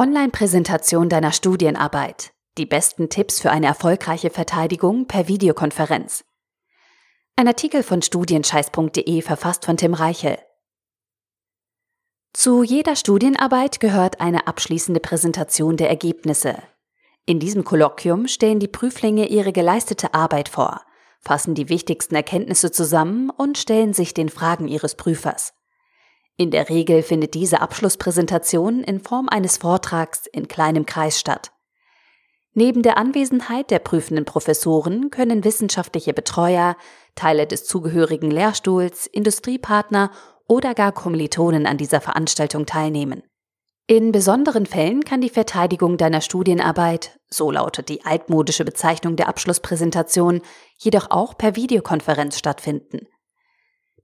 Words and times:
Online-Präsentation 0.00 1.10
deiner 1.10 1.30
Studienarbeit. 1.30 2.32
Die 2.56 2.64
besten 2.64 3.10
Tipps 3.10 3.38
für 3.38 3.50
eine 3.50 3.66
erfolgreiche 3.66 4.30
Verteidigung 4.30 5.06
per 5.06 5.28
Videokonferenz. 5.28 6.24
Ein 7.36 7.48
Artikel 7.48 7.82
von 7.82 8.00
studienscheiß.de 8.00 9.20
verfasst 9.20 9.66
von 9.66 9.76
Tim 9.76 9.92
Reichel. 9.92 10.38
Zu 12.32 12.62
jeder 12.62 12.96
Studienarbeit 12.96 13.78
gehört 13.78 14.22
eine 14.22 14.46
abschließende 14.46 15.00
Präsentation 15.00 15.76
der 15.76 15.90
Ergebnisse. 15.90 16.56
In 17.26 17.38
diesem 17.38 17.64
Kolloquium 17.64 18.26
stellen 18.26 18.58
die 18.58 18.68
Prüflinge 18.68 19.26
ihre 19.26 19.52
geleistete 19.52 20.14
Arbeit 20.14 20.48
vor, 20.48 20.80
fassen 21.20 21.54
die 21.54 21.68
wichtigsten 21.68 22.14
Erkenntnisse 22.14 22.72
zusammen 22.72 23.28
und 23.28 23.58
stellen 23.58 23.92
sich 23.92 24.14
den 24.14 24.30
Fragen 24.30 24.66
ihres 24.66 24.94
Prüfers. 24.94 25.52
In 26.40 26.50
der 26.50 26.70
Regel 26.70 27.02
findet 27.02 27.34
diese 27.34 27.60
Abschlusspräsentation 27.60 28.82
in 28.82 29.00
Form 29.00 29.28
eines 29.28 29.58
Vortrags 29.58 30.24
in 30.24 30.48
kleinem 30.48 30.86
Kreis 30.86 31.20
statt. 31.20 31.52
Neben 32.54 32.82
der 32.82 32.96
Anwesenheit 32.96 33.70
der 33.70 33.78
prüfenden 33.78 34.24
Professoren 34.24 35.10
können 35.10 35.44
wissenschaftliche 35.44 36.14
Betreuer, 36.14 36.78
Teile 37.14 37.46
des 37.46 37.66
zugehörigen 37.66 38.30
Lehrstuhls, 38.30 39.06
Industriepartner 39.06 40.12
oder 40.48 40.72
gar 40.72 40.92
Kommilitonen 40.92 41.66
an 41.66 41.76
dieser 41.76 42.00
Veranstaltung 42.00 42.64
teilnehmen. 42.64 43.22
In 43.86 44.10
besonderen 44.10 44.64
Fällen 44.64 45.04
kann 45.04 45.20
die 45.20 45.28
Verteidigung 45.28 45.98
deiner 45.98 46.22
Studienarbeit, 46.22 47.18
so 47.28 47.50
lautet 47.50 47.90
die 47.90 48.06
altmodische 48.06 48.64
Bezeichnung 48.64 49.16
der 49.16 49.28
Abschlusspräsentation, 49.28 50.40
jedoch 50.78 51.10
auch 51.10 51.36
per 51.36 51.54
Videokonferenz 51.54 52.38
stattfinden. 52.38 53.08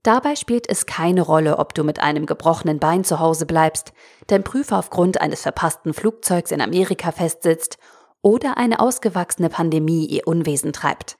Dabei 0.03 0.35
spielt 0.35 0.69
es 0.69 0.85
keine 0.85 1.21
Rolle, 1.21 1.57
ob 1.57 1.73
du 1.73 1.83
mit 1.83 1.99
einem 1.99 2.25
gebrochenen 2.25 2.79
Bein 2.79 3.03
zu 3.03 3.19
Hause 3.19 3.45
bleibst, 3.45 3.93
dein 4.27 4.43
Prüfer 4.43 4.77
aufgrund 4.77 5.19
eines 5.19 5.41
verpassten 5.41 5.93
Flugzeugs 5.93 6.51
in 6.51 6.61
Amerika 6.61 7.11
festsitzt 7.11 7.77
oder 8.21 8.57
eine 8.57 8.79
ausgewachsene 8.79 9.49
Pandemie 9.49 10.05
ihr 10.05 10.27
Unwesen 10.27 10.73
treibt. 10.73 11.17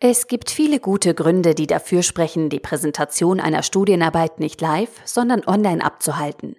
Es 0.00 0.28
gibt 0.28 0.50
viele 0.50 0.78
gute 0.78 1.12
Gründe, 1.12 1.56
die 1.56 1.66
dafür 1.66 2.04
sprechen, 2.04 2.50
die 2.50 2.60
Präsentation 2.60 3.40
einer 3.40 3.64
Studienarbeit 3.64 4.38
nicht 4.38 4.60
live, 4.60 5.00
sondern 5.04 5.42
online 5.44 5.84
abzuhalten. 5.84 6.54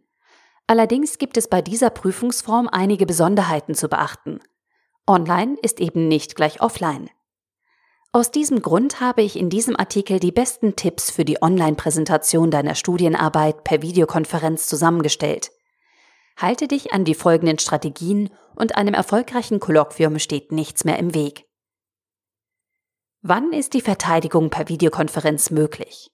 Allerdings 0.68 1.18
gibt 1.18 1.38
es 1.38 1.48
bei 1.48 1.62
dieser 1.62 1.90
Prüfungsform 1.90 2.68
einige 2.70 3.06
Besonderheiten 3.06 3.76
zu 3.76 3.88
beachten. 3.88 4.40
Online 5.08 5.56
ist 5.62 5.80
eben 5.80 6.08
nicht 6.08 6.36
gleich 6.36 6.62
offline. 6.62 7.10
Aus 8.12 8.32
diesem 8.32 8.64
Grund 8.64 9.02
habe 9.02 9.22
ich 9.22 9.38
in 9.38 9.52
diesem 9.52 9.76
Artikel 9.76 10.20
die 10.20 10.32
besten 10.32 10.76
Tipps 10.76 11.12
für 11.12 11.26
die 11.26 11.44
Online-Präsentation 11.44 12.50
deiner 12.50 12.74
Studienarbeit 12.74 13.64
per 13.64 13.84
Videokonferenz 13.84 14.66
zusammengestellt. 14.66 15.52
Halte 16.36 16.68
dich 16.68 16.92
an 16.92 17.06
die 17.06 17.14
folgenden 17.14 17.60
Strategien 17.60 18.32
und 18.56 18.76
einem 18.76 18.96
erfolgreichen 18.96 19.60
Kolloquium 19.60 20.18
steht 20.18 20.52
nichts 20.52 20.86
mehr 20.86 20.98
im 20.98 21.14
Weg. 21.14 21.46
Wann 23.22 23.54
ist 23.54 23.76
die 23.76 23.82
Verteidigung 23.82 24.50
per 24.50 24.70
Videokonferenz 24.70 25.52
möglich? 25.52 26.10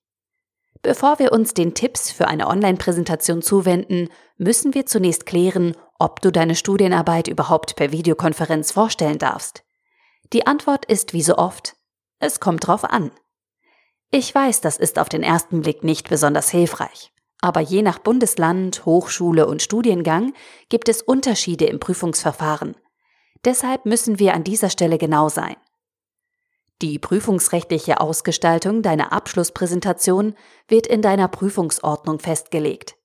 Bevor 0.82 1.18
wir 1.18 1.32
uns 1.32 1.54
den 1.54 1.76
Tipps 1.76 2.12
für 2.12 2.28
eine 2.28 2.48
Online-Präsentation 2.48 3.42
zuwenden, 3.42 4.10
müssen 4.38 4.74
wir 4.74 4.86
zunächst 4.86 5.26
klären, 5.26 5.78
ob 5.98 6.20
du 6.20 6.30
deine 6.30 6.56
Studienarbeit 6.56 7.30
überhaupt 7.30 7.78
per 7.78 7.94
Videokonferenz 7.94 8.74
vorstellen 8.74 9.18
darfst. 9.18 9.64
Die 10.34 10.46
Antwort 10.46 10.86
ist 10.86 11.14
wie 11.14 11.22
so 11.22 11.38
oft 11.38 11.75
es 12.26 12.40
kommt 12.40 12.68
drauf 12.68 12.84
an. 12.84 13.12
Ich 14.12 14.34
weiß, 14.34 14.62
das 14.62 14.78
ist 14.78 15.00
auf 15.00 15.10
den 15.10 15.24
ersten 15.24 15.62
Blick 15.62 15.84
nicht 15.84 16.10
besonders 16.10 16.50
hilfreich. 16.50 17.12
Aber 17.42 17.60
je 17.60 17.82
nach 17.82 18.00
Bundesland, 18.00 18.86
Hochschule 18.86 19.46
und 19.46 19.62
Studiengang 19.62 20.34
gibt 20.70 20.90
es 20.90 21.02
Unterschiede 21.02 21.66
im 21.66 21.80
Prüfungsverfahren. 21.80 22.76
Deshalb 23.44 23.86
müssen 23.86 24.20
wir 24.20 24.34
an 24.34 24.44
dieser 24.44 24.70
Stelle 24.70 24.98
genau 24.98 25.30
sein. 25.30 25.56
Die 26.82 27.00
prüfungsrechtliche 27.00 28.02
Ausgestaltung 28.02 28.82
deiner 28.82 29.14
Abschlusspräsentation 29.14 30.36
wird 30.68 30.88
in 30.88 31.02
deiner 31.02 31.28
Prüfungsordnung 31.28 32.20
festgelegt. 32.20 32.96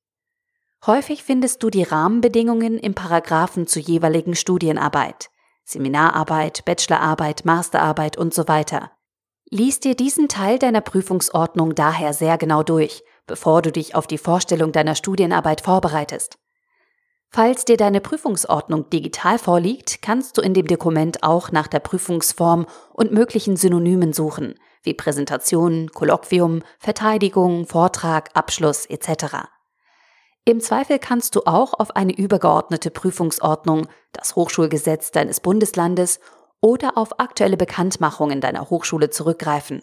Häufig 0.87 1.23
findest 1.23 1.63
du 1.63 1.71
die 1.71 1.83
Rahmenbedingungen 1.83 2.79
im 2.79 2.95
Paragraphen 2.95 3.67
zur 3.67 3.83
jeweiligen 3.83 4.35
Studienarbeit, 4.35 5.31
Seminararbeit, 5.65 6.65
Bachelorarbeit, 6.65 7.45
Masterarbeit 7.45 8.17
und 8.17 8.33
so 8.33 8.49
weiter. 8.49 8.91
Lies 9.53 9.81
dir 9.81 9.97
diesen 9.97 10.29
Teil 10.29 10.61
deiner 10.61 10.81
Prüfungsordnung 10.81 11.75
daher 11.75 12.13
sehr 12.13 12.39
genau 12.39 12.63
durch, 12.63 13.03
bevor 13.27 13.63
du 13.63 13.73
dich 13.73 13.97
auf 13.97 14.07
die 14.07 14.17
Vorstellung 14.17 14.71
deiner 14.71 14.95
Studienarbeit 14.95 15.61
vorbereitest. 15.61 16.39
Falls 17.31 17.65
dir 17.65 17.77
deine 17.77 18.01
Prüfungsordnung 18.01 18.91
digital 18.91 19.41
vorliegt, 19.41 20.03
kannst 20.03 20.39
du 20.39 20.41
in 20.43 20.55
dem 20.55 20.69
Dokument 20.69 21.25
auch 21.25 21.51
nach 21.51 21.67
der 21.67 21.81
Prüfungsform 21.81 22.67
und 22.93 23.11
möglichen 23.11 23.57
Synonymen 23.57 24.13
suchen, 24.13 24.55
wie 24.85 24.95
Präsentation, 24.95 25.91
Kolloquium, 25.91 26.63
Verteidigung, 26.79 27.67
Vortrag, 27.67 28.31
Abschluss 28.35 28.87
etc. 28.87 29.49
Im 30.45 30.61
Zweifel 30.61 31.01
kannst 31.01 31.35
du 31.35 31.43
auch 31.47 31.75
auf 31.75 31.97
eine 31.97 32.17
übergeordnete 32.17 32.93
Prüfungsordnung, 32.93 33.89
das 34.13 34.37
Hochschulgesetz 34.37 35.11
deines 35.11 35.41
Bundeslandes 35.41 36.21
oder 36.61 36.97
auf 36.99 37.19
aktuelle 37.19 37.57
Bekanntmachungen 37.57 38.41
deiner 38.41 38.71
Hochschule 38.71 39.11
zurückgreifen. 39.11 39.83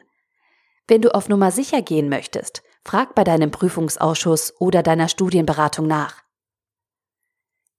Wenn 0.88 1.02
du 1.02 1.14
auf 1.14 1.28
Nummer 1.28 1.52
sicher 1.52 1.82
gehen 1.82 2.10
möchtest, 2.10 2.64
frag 2.84 3.16
bei 3.16 3.24
deinem 3.24 3.52
Prüfungsausschuss 3.52 4.54
oder 4.60 4.84
deiner 4.84 5.10
Studienberatung 5.10 5.88
nach. 5.88 6.24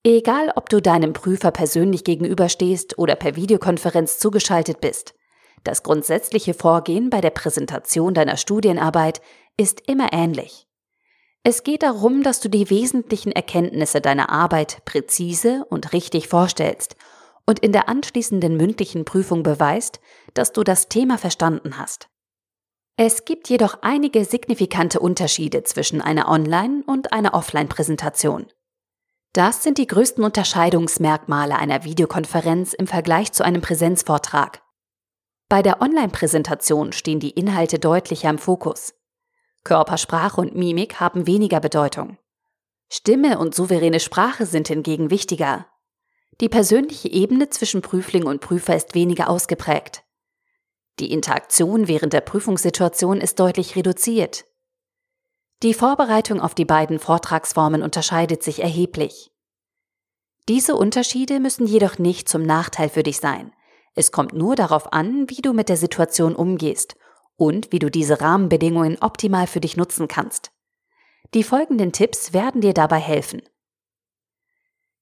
Egal, 0.04 0.52
ob 0.54 0.68
du 0.68 0.80
deinem 0.80 1.12
Prüfer 1.12 1.50
persönlich 1.50 2.04
gegenüberstehst 2.04 2.98
oder 2.98 3.16
per 3.16 3.36
Videokonferenz 3.36 4.18
zugeschaltet 4.18 4.80
bist, 4.80 5.14
das 5.64 5.82
grundsätzliche 5.82 6.54
Vorgehen 6.54 7.10
bei 7.10 7.20
der 7.20 7.30
Präsentation 7.30 8.14
deiner 8.14 8.36
Studienarbeit 8.36 9.20
ist 9.56 9.82
immer 9.88 10.12
ähnlich. 10.12 10.66
Es 11.42 11.62
geht 11.62 11.82
darum, 11.82 12.22
dass 12.22 12.40
du 12.40 12.48
die 12.48 12.70
wesentlichen 12.70 13.32
Erkenntnisse 13.32 14.00
deiner 14.00 14.30
Arbeit 14.30 14.84
präzise 14.84 15.64
und 15.68 15.92
richtig 15.92 16.28
vorstellst 16.28 16.96
und 17.46 17.58
in 17.60 17.72
der 17.72 17.88
anschließenden 17.88 18.56
mündlichen 18.56 19.04
Prüfung 19.04 19.42
beweist, 19.42 20.00
dass 20.34 20.52
du 20.52 20.64
das 20.64 20.88
Thema 20.88 21.18
verstanden 21.18 21.78
hast. 21.78 22.08
Es 22.96 23.24
gibt 23.24 23.48
jedoch 23.48 23.78
einige 23.82 24.24
signifikante 24.24 24.98
Unterschiede 24.98 25.62
zwischen 25.62 26.00
einer 26.00 26.28
Online- 26.28 26.82
und 26.86 27.12
einer 27.12 27.34
Offline-Präsentation. 27.34 28.46
Das 29.32 29.62
sind 29.62 29.78
die 29.78 29.86
größten 29.86 30.24
Unterscheidungsmerkmale 30.24 31.56
einer 31.56 31.84
Videokonferenz 31.84 32.72
im 32.72 32.86
Vergleich 32.86 33.32
zu 33.32 33.44
einem 33.44 33.60
Präsenzvortrag. 33.60 34.62
Bei 35.48 35.62
der 35.62 35.80
Online-Präsentation 35.80 36.92
stehen 36.92 37.20
die 37.20 37.30
Inhalte 37.30 37.78
deutlicher 37.78 38.30
im 38.30 38.38
Fokus. 38.38 38.94
Körpersprache 39.64 40.40
und 40.40 40.56
Mimik 40.56 40.98
haben 40.98 41.26
weniger 41.26 41.60
Bedeutung. 41.60 42.18
Stimme 42.90 43.38
und 43.38 43.54
souveräne 43.54 44.00
Sprache 44.00 44.44
sind 44.44 44.68
hingegen 44.68 45.10
wichtiger, 45.10 45.66
die 46.40 46.48
persönliche 46.48 47.10
Ebene 47.10 47.50
zwischen 47.50 47.82
Prüfling 47.82 48.24
und 48.24 48.40
Prüfer 48.40 48.76
ist 48.76 48.94
weniger 48.94 49.28
ausgeprägt. 49.28 50.04
Die 51.00 51.12
Interaktion 51.12 51.88
während 51.88 52.12
der 52.12 52.20
Prüfungssituation 52.20 53.20
ist 53.20 53.38
deutlich 53.40 53.76
reduziert. 53.76 54.46
Die 55.62 55.74
Vorbereitung 55.74 56.40
auf 56.40 56.54
die 56.54 56.64
beiden 56.64 56.98
Vortragsformen 56.98 57.82
unterscheidet 57.82 58.42
sich 58.42 58.62
erheblich. 58.62 59.32
Diese 60.48 60.76
Unterschiede 60.76 61.40
müssen 61.40 61.66
jedoch 61.66 61.98
nicht 61.98 62.28
zum 62.28 62.42
Nachteil 62.42 62.88
für 62.88 63.02
dich 63.02 63.18
sein. 63.18 63.52
Es 63.94 64.12
kommt 64.12 64.32
nur 64.32 64.54
darauf 64.54 64.92
an, 64.92 65.28
wie 65.28 65.42
du 65.42 65.52
mit 65.52 65.68
der 65.68 65.76
Situation 65.76 66.36
umgehst 66.36 66.96
und 67.36 67.72
wie 67.72 67.80
du 67.80 67.90
diese 67.90 68.20
Rahmenbedingungen 68.20 68.98
optimal 69.00 69.46
für 69.46 69.60
dich 69.60 69.76
nutzen 69.76 70.08
kannst. 70.08 70.52
Die 71.34 71.42
folgenden 71.42 71.92
Tipps 71.92 72.32
werden 72.32 72.60
dir 72.60 72.72
dabei 72.72 72.98
helfen. 72.98 73.42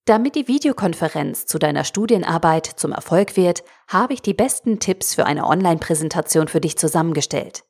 Damit 0.06 0.36
die 0.36 0.46
Videokonferenz 0.46 1.46
zu 1.46 1.58
deiner 1.58 1.82
Studienarbeit 1.82 2.64
zum 2.66 2.92
Erfolg 2.92 3.36
wird, 3.36 3.64
habe 3.88 4.14
ich 4.14 4.22
die 4.22 4.34
besten 4.34 4.78
Tipps 4.78 5.16
für 5.16 5.26
eine 5.26 5.44
Online-Präsentation 5.44 6.46
für 6.46 6.60
dich 6.60 6.78
zusammengestellt. 6.78 7.64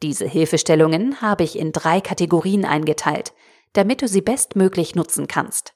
Diese 0.00 0.24
Hilfestellungen 0.24 1.20
habe 1.20 1.42
ich 1.42 1.58
in 1.58 1.72
drei 1.72 2.00
Kategorien 2.00 2.64
eingeteilt, 2.64 3.32
damit 3.72 4.00
du 4.00 4.06
sie 4.06 4.20
bestmöglich 4.20 4.94
nutzen 4.94 5.26
kannst. 5.26 5.74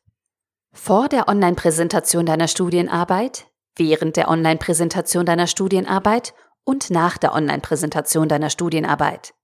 Vor 0.72 1.08
der 1.08 1.26
Online-Präsentation 1.26 2.24
deiner 2.24 2.46
Studienarbeit, 2.46 3.48
während 3.74 4.16
der 4.16 4.28
Online-Präsentation 4.28 5.26
deiner 5.26 5.48
Studienarbeit 5.48 6.34
und 6.62 6.88
nach 6.90 7.18
der 7.18 7.34
Online-Präsentation 7.34 8.28
deiner 8.28 8.50
Studienarbeit. 8.50 9.34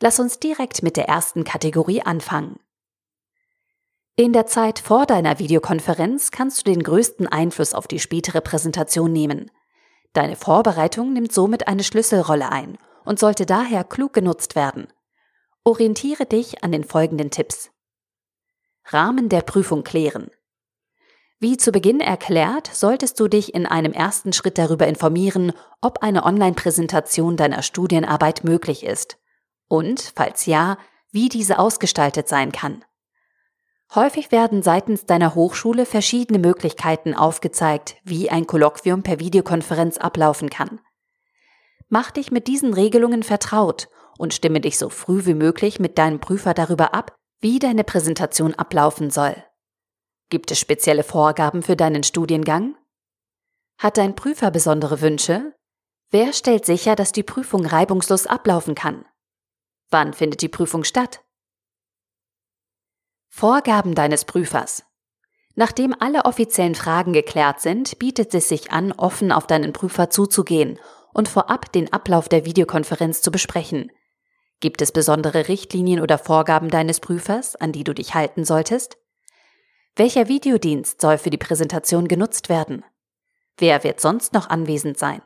Lass 0.00 0.20
uns 0.20 0.38
direkt 0.38 0.82
mit 0.82 0.96
der 0.96 1.06
ersten 1.06 1.44
Kategorie 1.44 2.00
anfangen. 2.00 2.60
In 4.18 4.32
der 4.32 4.46
Zeit 4.46 4.78
vor 4.78 5.04
deiner 5.04 5.38
Videokonferenz 5.38 6.30
kannst 6.30 6.60
du 6.60 6.72
den 6.72 6.82
größten 6.82 7.26
Einfluss 7.26 7.74
auf 7.74 7.86
die 7.86 7.98
spätere 7.98 8.40
Präsentation 8.40 9.12
nehmen. 9.12 9.50
Deine 10.14 10.36
Vorbereitung 10.36 11.12
nimmt 11.12 11.32
somit 11.32 11.68
eine 11.68 11.84
Schlüsselrolle 11.84 12.50
ein 12.50 12.78
und 13.04 13.18
sollte 13.18 13.44
daher 13.44 13.84
klug 13.84 14.14
genutzt 14.14 14.56
werden. 14.56 14.86
Orientiere 15.64 16.24
dich 16.24 16.64
an 16.64 16.72
den 16.72 16.84
folgenden 16.84 17.30
Tipps. 17.30 17.70
Rahmen 18.86 19.28
der 19.28 19.42
Prüfung 19.42 19.84
klären. 19.84 20.30
Wie 21.38 21.58
zu 21.58 21.70
Beginn 21.70 22.00
erklärt, 22.00 22.70
solltest 22.72 23.20
du 23.20 23.28
dich 23.28 23.52
in 23.52 23.66
einem 23.66 23.92
ersten 23.92 24.32
Schritt 24.32 24.56
darüber 24.56 24.86
informieren, 24.86 25.52
ob 25.82 26.02
eine 26.02 26.24
Online-Präsentation 26.24 27.36
deiner 27.36 27.62
Studienarbeit 27.62 28.44
möglich 28.44 28.82
ist 28.82 29.18
und, 29.68 30.14
falls 30.16 30.46
ja, 30.46 30.78
wie 31.10 31.28
diese 31.28 31.58
ausgestaltet 31.58 32.28
sein 32.28 32.50
kann. 32.50 32.82
Häufig 33.94 34.32
werden 34.32 34.62
seitens 34.62 35.06
deiner 35.06 35.34
Hochschule 35.34 35.86
verschiedene 35.86 36.38
Möglichkeiten 36.38 37.14
aufgezeigt, 37.14 37.96
wie 38.04 38.30
ein 38.30 38.46
Kolloquium 38.46 39.02
per 39.02 39.20
Videokonferenz 39.20 39.98
ablaufen 39.98 40.50
kann. 40.50 40.80
Mach 41.88 42.10
dich 42.10 42.32
mit 42.32 42.48
diesen 42.48 42.74
Regelungen 42.74 43.22
vertraut 43.22 43.88
und 44.18 44.34
stimme 44.34 44.60
dich 44.60 44.76
so 44.76 44.88
früh 44.88 45.24
wie 45.24 45.34
möglich 45.34 45.78
mit 45.78 45.98
deinem 45.98 46.20
Prüfer 46.20 46.52
darüber 46.52 46.94
ab, 46.94 47.16
wie 47.40 47.58
deine 47.58 47.84
Präsentation 47.84 48.54
ablaufen 48.54 49.10
soll. 49.10 49.36
Gibt 50.30 50.50
es 50.50 50.58
spezielle 50.58 51.04
Vorgaben 51.04 51.62
für 51.62 51.76
deinen 51.76 52.02
Studiengang? 52.02 52.76
Hat 53.78 53.98
dein 53.98 54.16
Prüfer 54.16 54.50
besondere 54.50 55.00
Wünsche? 55.00 55.54
Wer 56.10 56.32
stellt 56.32 56.64
sicher, 56.64 56.96
dass 56.96 57.12
die 57.12 57.22
Prüfung 57.22 57.64
reibungslos 57.64 58.26
ablaufen 58.26 58.74
kann? 58.74 59.04
Wann 59.90 60.12
findet 60.12 60.42
die 60.42 60.48
Prüfung 60.48 60.82
statt? 60.82 61.22
Vorgaben 63.38 63.94
deines 63.94 64.24
Prüfers. 64.24 64.82
Nachdem 65.56 65.94
alle 65.98 66.24
offiziellen 66.24 66.74
Fragen 66.74 67.12
geklärt 67.12 67.60
sind, 67.60 67.98
bietet 67.98 68.32
es 68.32 68.48
sich 68.48 68.72
an, 68.72 68.92
offen 68.92 69.30
auf 69.30 69.46
deinen 69.46 69.74
Prüfer 69.74 70.08
zuzugehen 70.08 70.78
und 71.12 71.28
vorab 71.28 71.70
den 71.70 71.92
Ablauf 71.92 72.30
der 72.30 72.46
Videokonferenz 72.46 73.20
zu 73.20 73.30
besprechen. 73.30 73.92
Gibt 74.60 74.80
es 74.80 74.90
besondere 74.90 75.48
Richtlinien 75.48 76.00
oder 76.00 76.16
Vorgaben 76.16 76.70
deines 76.70 76.98
Prüfers, 76.98 77.56
an 77.56 77.72
die 77.72 77.84
du 77.84 77.92
dich 77.92 78.14
halten 78.14 78.46
solltest? 78.46 78.96
Welcher 79.96 80.28
Videodienst 80.28 81.02
soll 81.02 81.18
für 81.18 81.28
die 81.28 81.36
Präsentation 81.36 82.08
genutzt 82.08 82.48
werden? 82.48 82.86
Wer 83.58 83.84
wird 83.84 84.00
sonst 84.00 84.32
noch 84.32 84.48
anwesend 84.48 84.96
sein? 84.96 85.20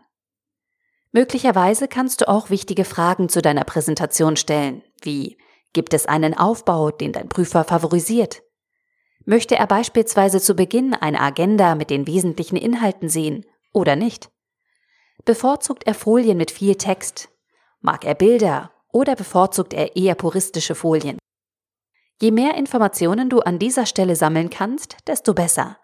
Möglicherweise 1.12 1.86
kannst 1.86 2.22
du 2.22 2.28
auch 2.28 2.50
wichtige 2.50 2.84
Fragen 2.84 3.28
zu 3.28 3.40
deiner 3.40 3.62
Präsentation 3.62 4.34
stellen, 4.34 4.82
wie 5.00 5.38
gibt 5.72 5.94
es 5.94 6.06
einen 6.06 6.36
Aufbau, 6.36 6.90
den 6.90 7.12
dein 7.12 7.28
Prüfer 7.28 7.64
favorisiert? 7.64 8.42
Möchte 9.24 9.56
er 9.56 9.66
beispielsweise 9.66 10.40
zu 10.40 10.54
Beginn 10.54 10.94
eine 10.94 11.20
Agenda 11.20 11.74
mit 11.74 11.90
den 11.90 12.06
wesentlichen 12.06 12.56
Inhalten 12.56 13.08
sehen 13.08 13.44
oder 13.72 13.96
nicht? 13.96 14.30
Bevorzugt 15.24 15.86
er 15.86 15.94
Folien 15.94 16.38
mit 16.38 16.50
viel 16.50 16.76
Text? 16.76 17.28
Mag 17.80 18.04
er 18.04 18.14
Bilder 18.14 18.72
oder 18.92 19.14
bevorzugt 19.16 19.74
er 19.74 19.96
eher 19.96 20.14
puristische 20.14 20.74
Folien? 20.74 21.18
Je 22.20 22.30
mehr 22.30 22.54
Informationen 22.54 23.30
du 23.30 23.40
an 23.40 23.58
dieser 23.58 23.86
Stelle 23.86 24.16
sammeln 24.16 24.50
kannst, 24.50 24.96
desto 25.06 25.32
besser. 25.32 25.78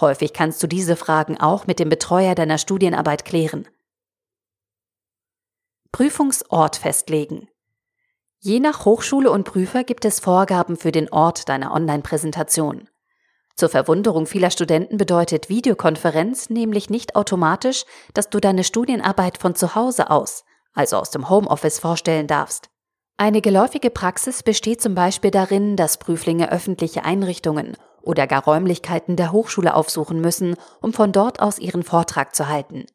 Häufig 0.00 0.32
kannst 0.32 0.62
du 0.62 0.66
diese 0.66 0.96
Fragen 0.96 1.38
auch 1.38 1.66
mit 1.66 1.78
dem 1.78 1.88
Betreuer 1.88 2.34
deiner 2.34 2.58
Studienarbeit 2.58 3.24
klären. 3.24 3.68
Prüfungsort 5.92 6.76
festlegen. 6.76 7.48
Je 8.40 8.60
nach 8.60 8.84
Hochschule 8.84 9.32
und 9.32 9.42
Prüfer 9.42 9.82
gibt 9.82 10.04
es 10.04 10.20
Vorgaben 10.20 10.76
für 10.76 10.92
den 10.92 11.12
Ort 11.12 11.48
deiner 11.48 11.74
Online-Präsentation. 11.74 12.88
Zur 13.56 13.68
Verwunderung 13.68 14.26
vieler 14.26 14.52
Studenten 14.52 14.96
bedeutet 14.96 15.48
Videokonferenz 15.48 16.48
nämlich 16.48 16.88
nicht 16.88 17.16
automatisch, 17.16 17.84
dass 18.14 18.30
du 18.30 18.38
deine 18.38 18.62
Studienarbeit 18.62 19.38
von 19.38 19.56
zu 19.56 19.74
Hause 19.74 20.10
aus, 20.10 20.44
also 20.72 20.98
aus 20.98 21.10
dem 21.10 21.28
Homeoffice, 21.28 21.80
vorstellen 21.80 22.28
darfst. 22.28 22.70
Eine 23.16 23.40
geläufige 23.40 23.90
Praxis 23.90 24.44
besteht 24.44 24.80
zum 24.80 24.94
Beispiel 24.94 25.32
darin, 25.32 25.74
dass 25.74 25.98
Prüflinge 25.98 26.52
öffentliche 26.52 27.04
Einrichtungen 27.04 27.76
oder 28.02 28.28
gar 28.28 28.44
Räumlichkeiten 28.44 29.16
der 29.16 29.32
Hochschule 29.32 29.74
aufsuchen 29.74 30.20
müssen, 30.20 30.54
um 30.80 30.92
von 30.92 31.10
dort 31.10 31.40
aus 31.40 31.58
ihren 31.58 31.82
Vortrag 31.82 32.36
zu 32.36 32.46
halten. 32.46 32.86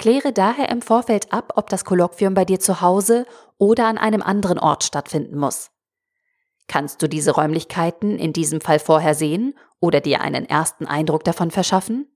Kläre 0.00 0.32
daher 0.32 0.70
im 0.70 0.80
Vorfeld 0.80 1.30
ab, 1.30 1.52
ob 1.56 1.68
das 1.68 1.84
Kolloquium 1.84 2.32
bei 2.32 2.46
dir 2.46 2.58
zu 2.58 2.80
Hause 2.80 3.26
oder 3.58 3.86
an 3.86 3.98
einem 3.98 4.22
anderen 4.22 4.58
Ort 4.58 4.82
stattfinden 4.82 5.36
muss. 5.36 5.72
Kannst 6.68 7.02
du 7.02 7.06
diese 7.06 7.32
Räumlichkeiten 7.32 8.18
in 8.18 8.32
diesem 8.32 8.62
Fall 8.62 8.78
vorher 8.78 9.14
sehen 9.14 9.58
oder 9.78 10.00
dir 10.00 10.22
einen 10.22 10.46
ersten 10.46 10.86
Eindruck 10.86 11.24
davon 11.24 11.50
verschaffen? 11.50 12.10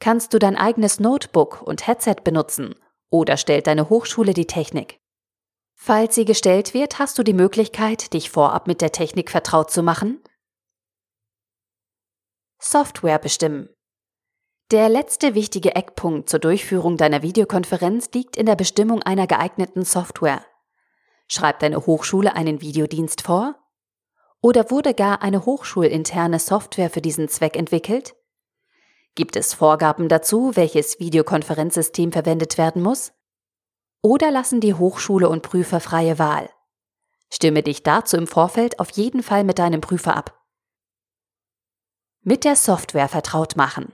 Kannst 0.00 0.32
du 0.32 0.38
dein 0.38 0.56
eigenes 0.56 0.98
Notebook 0.98 1.60
und 1.60 1.86
Headset 1.86 2.16
benutzen 2.24 2.74
oder 3.10 3.36
stellt 3.36 3.66
deine 3.66 3.90
Hochschule 3.90 4.32
die 4.32 4.46
Technik? 4.46 4.98
Falls 5.74 6.14
sie 6.14 6.24
gestellt 6.24 6.72
wird, 6.72 6.98
hast 6.98 7.18
du 7.18 7.22
die 7.22 7.34
Möglichkeit, 7.34 8.14
dich 8.14 8.30
vorab 8.30 8.66
mit 8.66 8.80
der 8.80 8.92
Technik 8.92 9.30
vertraut 9.30 9.70
zu 9.70 9.82
machen. 9.82 10.24
Software 12.58 13.18
bestimmen. 13.18 13.68
Der 14.72 14.88
letzte 14.88 15.34
wichtige 15.34 15.76
Eckpunkt 15.76 16.30
zur 16.30 16.40
Durchführung 16.40 16.96
deiner 16.96 17.20
Videokonferenz 17.20 18.08
liegt 18.14 18.38
in 18.38 18.46
der 18.46 18.56
Bestimmung 18.56 19.02
einer 19.02 19.26
geeigneten 19.26 19.84
Software. 19.84 20.46
Schreibt 21.28 21.60
deine 21.60 21.84
Hochschule 21.84 22.34
einen 22.34 22.62
Videodienst 22.62 23.20
vor? 23.20 23.54
Oder 24.40 24.70
wurde 24.70 24.94
gar 24.94 25.20
eine 25.20 25.44
hochschulinterne 25.44 26.38
Software 26.38 26.88
für 26.88 27.02
diesen 27.02 27.28
Zweck 27.28 27.54
entwickelt? 27.54 28.16
Gibt 29.14 29.36
es 29.36 29.52
Vorgaben 29.52 30.08
dazu, 30.08 30.56
welches 30.56 30.98
Videokonferenzsystem 30.98 32.10
verwendet 32.10 32.56
werden 32.56 32.80
muss? 32.80 33.12
Oder 34.00 34.30
lassen 34.30 34.62
die 34.62 34.72
Hochschule 34.72 35.28
und 35.28 35.42
Prüfer 35.42 35.80
freie 35.80 36.18
Wahl? 36.18 36.48
Stimme 37.30 37.62
dich 37.62 37.82
dazu 37.82 38.16
im 38.16 38.26
Vorfeld 38.26 38.80
auf 38.80 38.88
jeden 38.92 39.22
Fall 39.22 39.44
mit 39.44 39.58
deinem 39.58 39.82
Prüfer 39.82 40.16
ab. 40.16 40.42
Mit 42.22 42.44
der 42.44 42.56
Software 42.56 43.08
vertraut 43.08 43.54
machen. 43.54 43.92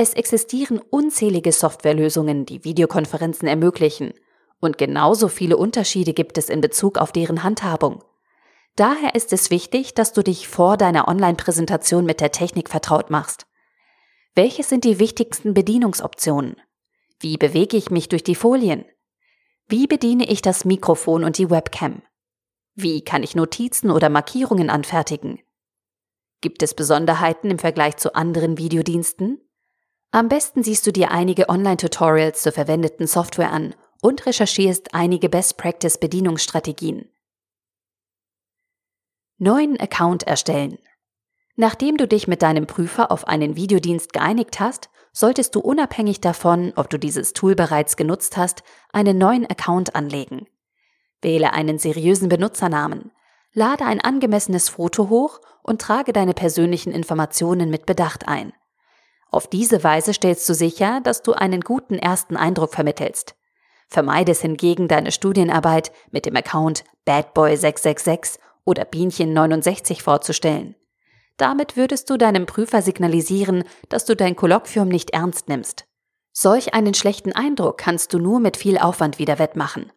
Es 0.00 0.14
existieren 0.14 0.78
unzählige 0.78 1.50
Softwarelösungen, 1.50 2.46
die 2.46 2.62
Videokonferenzen 2.62 3.48
ermöglichen, 3.48 4.14
und 4.60 4.78
genauso 4.78 5.26
viele 5.26 5.56
Unterschiede 5.56 6.12
gibt 6.12 6.38
es 6.38 6.48
in 6.48 6.60
Bezug 6.60 6.98
auf 6.98 7.10
deren 7.10 7.42
Handhabung. 7.42 8.04
Daher 8.76 9.16
ist 9.16 9.32
es 9.32 9.50
wichtig, 9.50 9.94
dass 9.94 10.12
du 10.12 10.22
dich 10.22 10.46
vor 10.46 10.76
deiner 10.76 11.08
Online-Präsentation 11.08 12.04
mit 12.04 12.20
der 12.20 12.30
Technik 12.30 12.68
vertraut 12.68 13.10
machst. 13.10 13.48
Welche 14.36 14.62
sind 14.62 14.84
die 14.84 15.00
wichtigsten 15.00 15.52
Bedienungsoptionen? 15.52 16.54
Wie 17.18 17.36
bewege 17.36 17.76
ich 17.76 17.90
mich 17.90 18.08
durch 18.08 18.22
die 18.22 18.36
Folien? 18.36 18.84
Wie 19.66 19.88
bediene 19.88 20.30
ich 20.30 20.42
das 20.42 20.64
Mikrofon 20.64 21.24
und 21.24 21.38
die 21.38 21.50
Webcam? 21.50 22.02
Wie 22.76 23.02
kann 23.02 23.24
ich 23.24 23.34
Notizen 23.34 23.90
oder 23.90 24.10
Markierungen 24.10 24.70
anfertigen? 24.70 25.40
Gibt 26.40 26.62
es 26.62 26.74
Besonderheiten 26.74 27.50
im 27.50 27.58
Vergleich 27.58 27.96
zu 27.96 28.14
anderen 28.14 28.58
Videodiensten? 28.58 29.40
Am 30.10 30.28
besten 30.28 30.62
siehst 30.62 30.86
du 30.86 30.92
dir 30.92 31.10
einige 31.10 31.50
Online-Tutorials 31.50 32.42
zur 32.42 32.52
verwendeten 32.52 33.06
Software 33.06 33.52
an 33.52 33.74
und 34.00 34.24
recherchierst 34.24 34.94
einige 34.94 35.28
Best-Practice-Bedienungsstrategien. 35.28 37.10
Neuen 39.36 39.78
Account 39.78 40.22
erstellen. 40.22 40.78
Nachdem 41.56 41.98
du 41.98 42.08
dich 42.08 42.26
mit 42.26 42.40
deinem 42.40 42.66
Prüfer 42.66 43.12
auf 43.12 43.28
einen 43.28 43.54
Videodienst 43.54 44.12
geeinigt 44.14 44.60
hast, 44.60 44.88
solltest 45.12 45.54
du 45.54 45.60
unabhängig 45.60 46.20
davon, 46.20 46.72
ob 46.76 46.88
du 46.88 46.98
dieses 46.98 47.34
Tool 47.34 47.54
bereits 47.54 47.96
genutzt 47.96 48.36
hast, 48.36 48.62
einen 48.92 49.18
neuen 49.18 49.44
Account 49.44 49.94
anlegen. 49.94 50.46
Wähle 51.20 51.52
einen 51.52 51.78
seriösen 51.78 52.28
Benutzernamen, 52.28 53.12
lade 53.52 53.84
ein 53.84 54.00
angemessenes 54.00 54.70
Foto 54.70 55.10
hoch 55.10 55.40
und 55.62 55.82
trage 55.82 56.12
deine 56.12 56.32
persönlichen 56.32 56.92
Informationen 56.92 57.68
mit 57.68 57.84
Bedacht 57.84 58.26
ein. 58.26 58.52
Auf 59.30 59.46
diese 59.46 59.84
Weise 59.84 60.14
stellst 60.14 60.48
du 60.48 60.54
sicher, 60.54 61.00
dass 61.02 61.22
du 61.22 61.32
einen 61.32 61.60
guten 61.60 61.94
ersten 61.94 62.36
Eindruck 62.36 62.74
vermittelst. 62.74 63.34
Vermeide 63.88 64.32
es 64.32 64.42
hingegen, 64.42 64.88
deine 64.88 65.12
Studienarbeit 65.12 65.92
mit 66.10 66.26
dem 66.26 66.36
Account 66.36 66.84
badboy666 67.06 68.38
oder 68.64 68.84
Bienchen69 68.84 70.02
vorzustellen. 70.02 70.74
Damit 71.38 71.76
würdest 71.76 72.10
du 72.10 72.16
deinem 72.16 72.46
Prüfer 72.46 72.82
signalisieren, 72.82 73.64
dass 73.88 74.04
du 74.04 74.16
dein 74.16 74.36
Kolloquium 74.36 74.88
nicht 74.88 75.10
ernst 75.10 75.48
nimmst. 75.48 75.86
Solch 76.32 76.74
einen 76.74 76.94
schlechten 76.94 77.32
Eindruck 77.32 77.78
kannst 77.78 78.12
du 78.12 78.18
nur 78.18 78.40
mit 78.40 78.56
viel 78.56 78.78
Aufwand 78.78 79.18
wieder 79.18 79.38
wettmachen. 79.38 79.92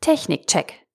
Technikcheck. 0.00 0.85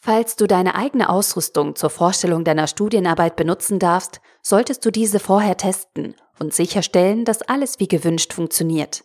Falls 0.00 0.36
du 0.36 0.46
deine 0.46 0.74
eigene 0.74 1.08
Ausrüstung 1.08 1.74
zur 1.74 1.90
Vorstellung 1.90 2.44
deiner 2.44 2.66
Studienarbeit 2.66 3.36
benutzen 3.36 3.78
darfst, 3.78 4.20
solltest 4.42 4.84
du 4.84 4.90
diese 4.90 5.18
vorher 5.18 5.56
testen 5.56 6.14
und 6.38 6.54
sicherstellen, 6.54 7.24
dass 7.24 7.42
alles 7.42 7.80
wie 7.80 7.88
gewünscht 7.88 8.32
funktioniert. 8.32 9.04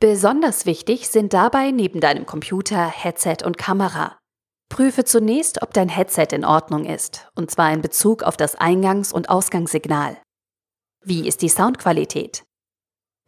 Besonders 0.00 0.66
wichtig 0.66 1.08
sind 1.08 1.32
dabei 1.32 1.70
neben 1.70 2.00
deinem 2.00 2.26
Computer, 2.26 2.86
Headset 2.86 3.44
und 3.44 3.58
Kamera 3.58 4.16
Prüfe 4.74 5.04
zunächst, 5.04 5.62
ob 5.62 5.72
dein 5.72 5.88
Headset 5.88 6.28
in 6.32 6.44
Ordnung 6.44 6.84
ist, 6.84 7.28
und 7.36 7.48
zwar 7.48 7.72
in 7.72 7.80
Bezug 7.80 8.24
auf 8.24 8.36
das 8.36 8.56
Eingangs- 8.58 9.12
und 9.12 9.28
Ausgangssignal. 9.28 10.16
Wie 11.00 11.28
ist 11.28 11.42
die 11.42 11.48
Soundqualität? 11.48 12.44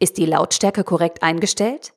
Ist 0.01 0.19
die 0.19 0.27
Lautstärke 0.27 0.83
korrekt 0.83 1.23
eingestellt? 1.23 1.95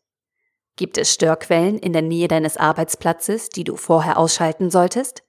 Gibt 0.80 0.98
es 0.98 1.14
Störquellen 1.14 1.78
in 1.78 1.92
der 1.92 2.02
Nähe 2.02 2.30
deines 2.30 2.56
Arbeitsplatzes, 2.56 3.50
die 3.50 3.66
du 3.66 3.76
vorher 3.76 4.18
ausschalten 4.18 4.72
solltest? 4.72 5.24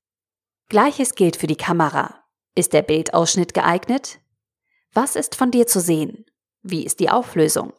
Gleiches 0.69 1.17
gilt 1.17 1.35
für 1.35 1.49
die 1.49 1.57
Kamera. 1.57 2.23
Ist 2.55 2.73
der 2.73 2.83
Bildausschnitt 2.83 3.53
geeignet? 3.53 4.21
Was 4.93 5.17
ist 5.17 5.35
von 5.35 5.51
dir 5.51 5.67
zu 5.67 5.81
sehen? 5.81 6.25
Wie 6.63 6.87
ist 6.87 7.01
die 7.01 7.11
Auflösung? 7.11 7.73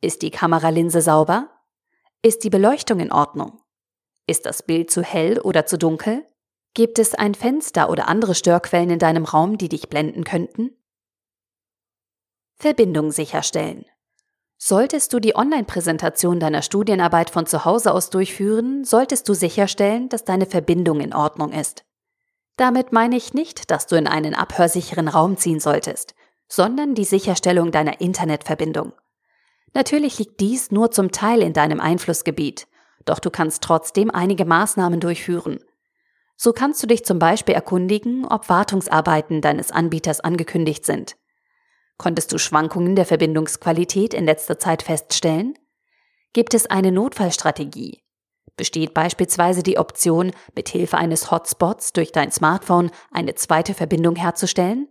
Ist 0.00 0.22
die 0.22 0.30
Kameralinse 0.30 1.02
sauber? 1.02 1.50
Ist 2.22 2.44
die 2.44 2.50
Beleuchtung 2.50 3.00
in 3.00 3.10
Ordnung? 3.10 3.60
Ist 4.28 4.46
das 4.46 4.62
Bild 4.62 4.92
zu 4.92 5.02
hell 5.02 5.40
oder 5.40 5.66
zu 5.66 5.78
dunkel? 5.78 6.24
Gibt 6.74 7.00
es 7.00 7.16
ein 7.16 7.34
Fenster 7.34 7.90
oder 7.90 8.06
andere 8.06 8.36
Störquellen 8.36 8.90
in 8.90 9.00
deinem 9.00 9.24
Raum, 9.24 9.58
die 9.58 9.68
dich 9.68 9.88
blenden 9.88 10.22
könnten? 10.22 10.76
Verbindung 12.54 13.10
sicherstellen. 13.10 13.84
Solltest 14.62 15.14
du 15.14 15.20
die 15.20 15.34
Online-Präsentation 15.34 16.38
deiner 16.38 16.60
Studienarbeit 16.60 17.30
von 17.30 17.46
zu 17.46 17.64
Hause 17.64 17.94
aus 17.94 18.10
durchführen, 18.10 18.84
solltest 18.84 19.26
du 19.26 19.32
sicherstellen, 19.32 20.10
dass 20.10 20.26
deine 20.26 20.44
Verbindung 20.44 21.00
in 21.00 21.14
Ordnung 21.14 21.50
ist. 21.52 21.86
Damit 22.58 22.92
meine 22.92 23.16
ich 23.16 23.32
nicht, 23.32 23.70
dass 23.70 23.86
du 23.86 23.96
in 23.96 24.06
einen 24.06 24.34
abhörsicheren 24.34 25.08
Raum 25.08 25.38
ziehen 25.38 25.60
solltest, 25.60 26.14
sondern 26.46 26.94
die 26.94 27.06
Sicherstellung 27.06 27.72
deiner 27.72 28.02
Internetverbindung. 28.02 28.92
Natürlich 29.72 30.18
liegt 30.18 30.40
dies 30.40 30.70
nur 30.70 30.90
zum 30.90 31.10
Teil 31.10 31.40
in 31.40 31.54
deinem 31.54 31.80
Einflussgebiet, 31.80 32.68
doch 33.06 33.18
du 33.18 33.30
kannst 33.30 33.62
trotzdem 33.62 34.10
einige 34.10 34.44
Maßnahmen 34.44 35.00
durchführen. 35.00 35.60
So 36.36 36.52
kannst 36.52 36.82
du 36.82 36.86
dich 36.86 37.06
zum 37.06 37.18
Beispiel 37.18 37.54
erkundigen, 37.54 38.26
ob 38.26 38.50
Wartungsarbeiten 38.50 39.40
deines 39.40 39.70
Anbieters 39.70 40.20
angekündigt 40.20 40.84
sind. 40.84 41.16
Konntest 42.00 42.32
du 42.32 42.38
Schwankungen 42.38 42.96
der 42.96 43.04
Verbindungsqualität 43.04 44.14
in 44.14 44.24
letzter 44.24 44.58
Zeit 44.58 44.82
feststellen? 44.82 45.58
Gibt 46.32 46.54
es 46.54 46.64
eine 46.64 46.92
Notfallstrategie? 46.92 48.00
Besteht 48.56 48.94
beispielsweise 48.94 49.62
die 49.62 49.76
Option, 49.76 50.32
mit 50.56 50.70
Hilfe 50.70 50.96
eines 50.96 51.30
Hotspots 51.30 51.92
durch 51.92 52.10
dein 52.10 52.32
Smartphone 52.32 52.90
eine 53.10 53.34
zweite 53.34 53.74
Verbindung 53.74 54.16
herzustellen? 54.16 54.88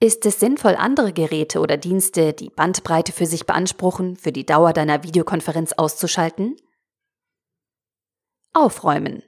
Ist 0.00 0.24
es 0.24 0.40
sinnvoll, 0.40 0.76
andere 0.76 1.12
Geräte 1.12 1.60
oder 1.60 1.76
Dienste, 1.76 2.32
die 2.32 2.48
Bandbreite 2.48 3.12
für 3.12 3.26
sich 3.26 3.44
beanspruchen, 3.44 4.16
für 4.16 4.32
die 4.32 4.46
Dauer 4.46 4.72
deiner 4.72 5.02
Videokonferenz 5.02 5.74
auszuschalten? 5.74 6.56
Aufräumen. 8.54 9.22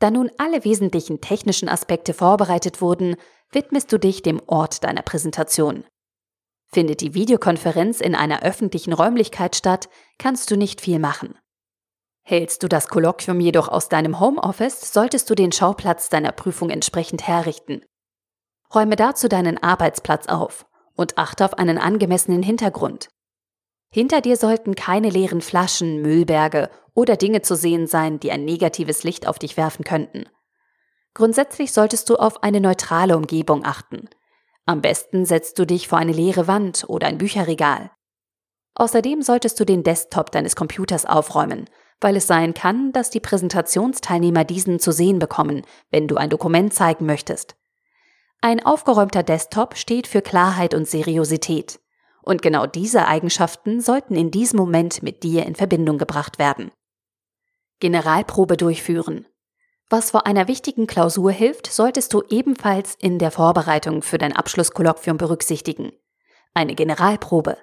Da 0.00 0.10
nun 0.10 0.30
alle 0.36 0.66
wesentlichen 0.66 1.22
technischen 1.22 1.70
Aspekte 1.70 2.12
vorbereitet 2.12 2.82
wurden, 2.82 3.16
widmest 3.52 3.90
du 3.90 3.98
dich 3.98 4.20
dem 4.20 4.42
Ort 4.46 4.84
deiner 4.84 5.00
Präsentation. 5.00 5.84
Findet 6.74 7.02
die 7.02 7.12
Videokonferenz 7.12 8.00
in 8.00 8.14
einer 8.14 8.42
öffentlichen 8.42 8.94
Räumlichkeit 8.94 9.56
statt, 9.56 9.90
kannst 10.18 10.50
du 10.50 10.56
nicht 10.56 10.80
viel 10.80 10.98
machen. 10.98 11.38
Hältst 12.22 12.62
du 12.62 12.68
das 12.68 12.88
Kolloquium 12.88 13.40
jedoch 13.40 13.68
aus 13.68 13.90
deinem 13.90 14.20
Homeoffice, 14.20 14.92
solltest 14.92 15.28
du 15.28 15.34
den 15.34 15.52
Schauplatz 15.52 16.08
deiner 16.08 16.32
Prüfung 16.32 16.70
entsprechend 16.70 17.26
herrichten. 17.26 17.84
Räume 18.74 18.96
dazu 18.96 19.28
deinen 19.28 19.62
Arbeitsplatz 19.62 20.28
auf 20.28 20.64
und 20.94 21.18
achte 21.18 21.44
auf 21.44 21.58
einen 21.58 21.76
angemessenen 21.76 22.42
Hintergrund. 22.42 23.10
Hinter 23.90 24.22
dir 24.22 24.38
sollten 24.38 24.74
keine 24.74 25.10
leeren 25.10 25.42
Flaschen, 25.42 26.00
Müllberge 26.00 26.70
oder 26.94 27.16
Dinge 27.16 27.42
zu 27.42 27.54
sehen 27.54 27.86
sein, 27.86 28.18
die 28.18 28.30
ein 28.30 28.46
negatives 28.46 29.04
Licht 29.04 29.26
auf 29.26 29.38
dich 29.38 29.58
werfen 29.58 29.84
könnten. 29.84 30.24
Grundsätzlich 31.12 31.72
solltest 31.72 32.08
du 32.08 32.16
auf 32.16 32.42
eine 32.42 32.62
neutrale 32.62 33.14
Umgebung 33.14 33.62
achten– 33.66 34.08
am 34.64 34.80
besten 34.80 35.24
setzt 35.24 35.58
du 35.58 35.66
dich 35.66 35.88
vor 35.88 35.98
eine 35.98 36.12
leere 36.12 36.46
Wand 36.46 36.84
oder 36.88 37.08
ein 37.08 37.18
Bücherregal. 37.18 37.90
Außerdem 38.74 39.22
solltest 39.22 39.58
du 39.58 39.64
den 39.64 39.82
Desktop 39.82 40.30
deines 40.30 40.56
Computers 40.56 41.04
aufräumen, 41.04 41.68
weil 42.00 42.16
es 42.16 42.26
sein 42.26 42.54
kann, 42.54 42.92
dass 42.92 43.10
die 43.10 43.20
Präsentationsteilnehmer 43.20 44.44
diesen 44.44 44.78
zu 44.78 44.92
sehen 44.92 45.18
bekommen, 45.18 45.62
wenn 45.90 46.08
du 46.08 46.16
ein 46.16 46.30
Dokument 46.30 46.72
zeigen 46.72 47.06
möchtest. 47.06 47.56
Ein 48.40 48.64
aufgeräumter 48.64 49.22
Desktop 49.22 49.76
steht 49.76 50.06
für 50.06 50.22
Klarheit 50.22 50.74
und 50.74 50.88
Seriosität. 50.88 51.80
Und 52.22 52.40
genau 52.40 52.66
diese 52.66 53.06
Eigenschaften 53.06 53.80
sollten 53.80 54.14
in 54.14 54.30
diesem 54.30 54.58
Moment 54.58 55.02
mit 55.02 55.22
dir 55.22 55.44
in 55.44 55.54
Verbindung 55.54 55.98
gebracht 55.98 56.38
werden. 56.38 56.70
Generalprobe 57.80 58.56
durchführen. 58.56 59.26
Was 59.92 60.12
vor 60.12 60.26
einer 60.26 60.48
wichtigen 60.48 60.86
Klausur 60.86 61.32
hilft, 61.32 61.70
solltest 61.70 62.14
du 62.14 62.22
ebenfalls 62.30 62.94
in 62.94 63.18
der 63.18 63.30
Vorbereitung 63.30 64.00
für 64.00 64.16
dein 64.16 64.34
Abschlusskolloquium 64.34 65.18
berücksichtigen. 65.18 65.92
Eine 66.54 66.74
Generalprobe. 66.74 67.58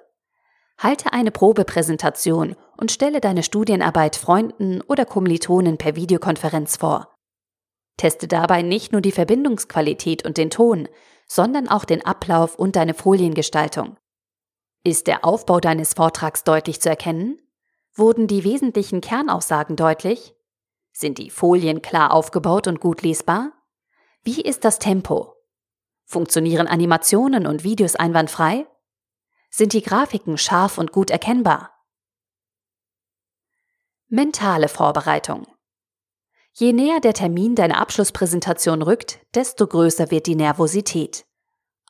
Halte 0.78 1.12
eine 1.12 1.32
Probepräsentation 1.32 2.54
und 2.76 2.92
stelle 2.92 3.20
deine 3.20 3.42
Studienarbeit 3.42 4.14
Freunden 4.14 4.80
oder 4.82 5.06
Kommilitonen 5.06 5.76
per 5.76 5.96
Videokonferenz 5.96 6.76
vor. 6.76 7.12
Teste 7.96 8.28
dabei 8.28 8.62
nicht 8.62 8.92
nur 8.92 9.00
die 9.00 9.10
Verbindungsqualität 9.10 10.24
und 10.24 10.36
den 10.36 10.50
Ton, 10.50 10.88
sondern 11.26 11.66
auch 11.66 11.84
den 11.84 12.06
Ablauf 12.06 12.54
und 12.54 12.76
deine 12.76 12.94
Foliengestaltung. 12.94 13.96
Ist 14.84 15.08
der 15.08 15.24
Aufbau 15.24 15.58
deines 15.58 15.94
Vortrags 15.94 16.44
deutlich 16.44 16.80
zu 16.80 16.90
erkennen? 16.90 17.40
Wurden 17.92 18.28
die 18.28 18.44
wesentlichen 18.44 19.00
Kernaussagen 19.00 19.74
deutlich? 19.74 20.36
Sind 21.00 21.16
die 21.16 21.30
Folien 21.30 21.80
klar 21.80 22.12
aufgebaut 22.12 22.66
und 22.66 22.78
gut 22.78 23.00
lesbar? 23.00 23.52
Wie 24.22 24.42
ist 24.42 24.66
das 24.66 24.78
Tempo? 24.78 25.34
Funktionieren 26.04 26.66
Animationen 26.66 27.46
und 27.46 27.64
Videos 27.64 27.96
einwandfrei? 27.96 28.66
Sind 29.48 29.72
die 29.72 29.80
Grafiken 29.80 30.36
scharf 30.36 30.76
und 30.76 30.92
gut 30.92 31.08
erkennbar? 31.08 31.70
Mentale 34.08 34.68
Vorbereitung. 34.68 35.46
Je 36.52 36.74
näher 36.74 37.00
der 37.00 37.14
Termin 37.14 37.54
deiner 37.54 37.80
Abschlusspräsentation 37.80 38.82
rückt, 38.82 39.20
desto 39.34 39.66
größer 39.66 40.10
wird 40.10 40.26
die 40.26 40.36
Nervosität. 40.36 41.24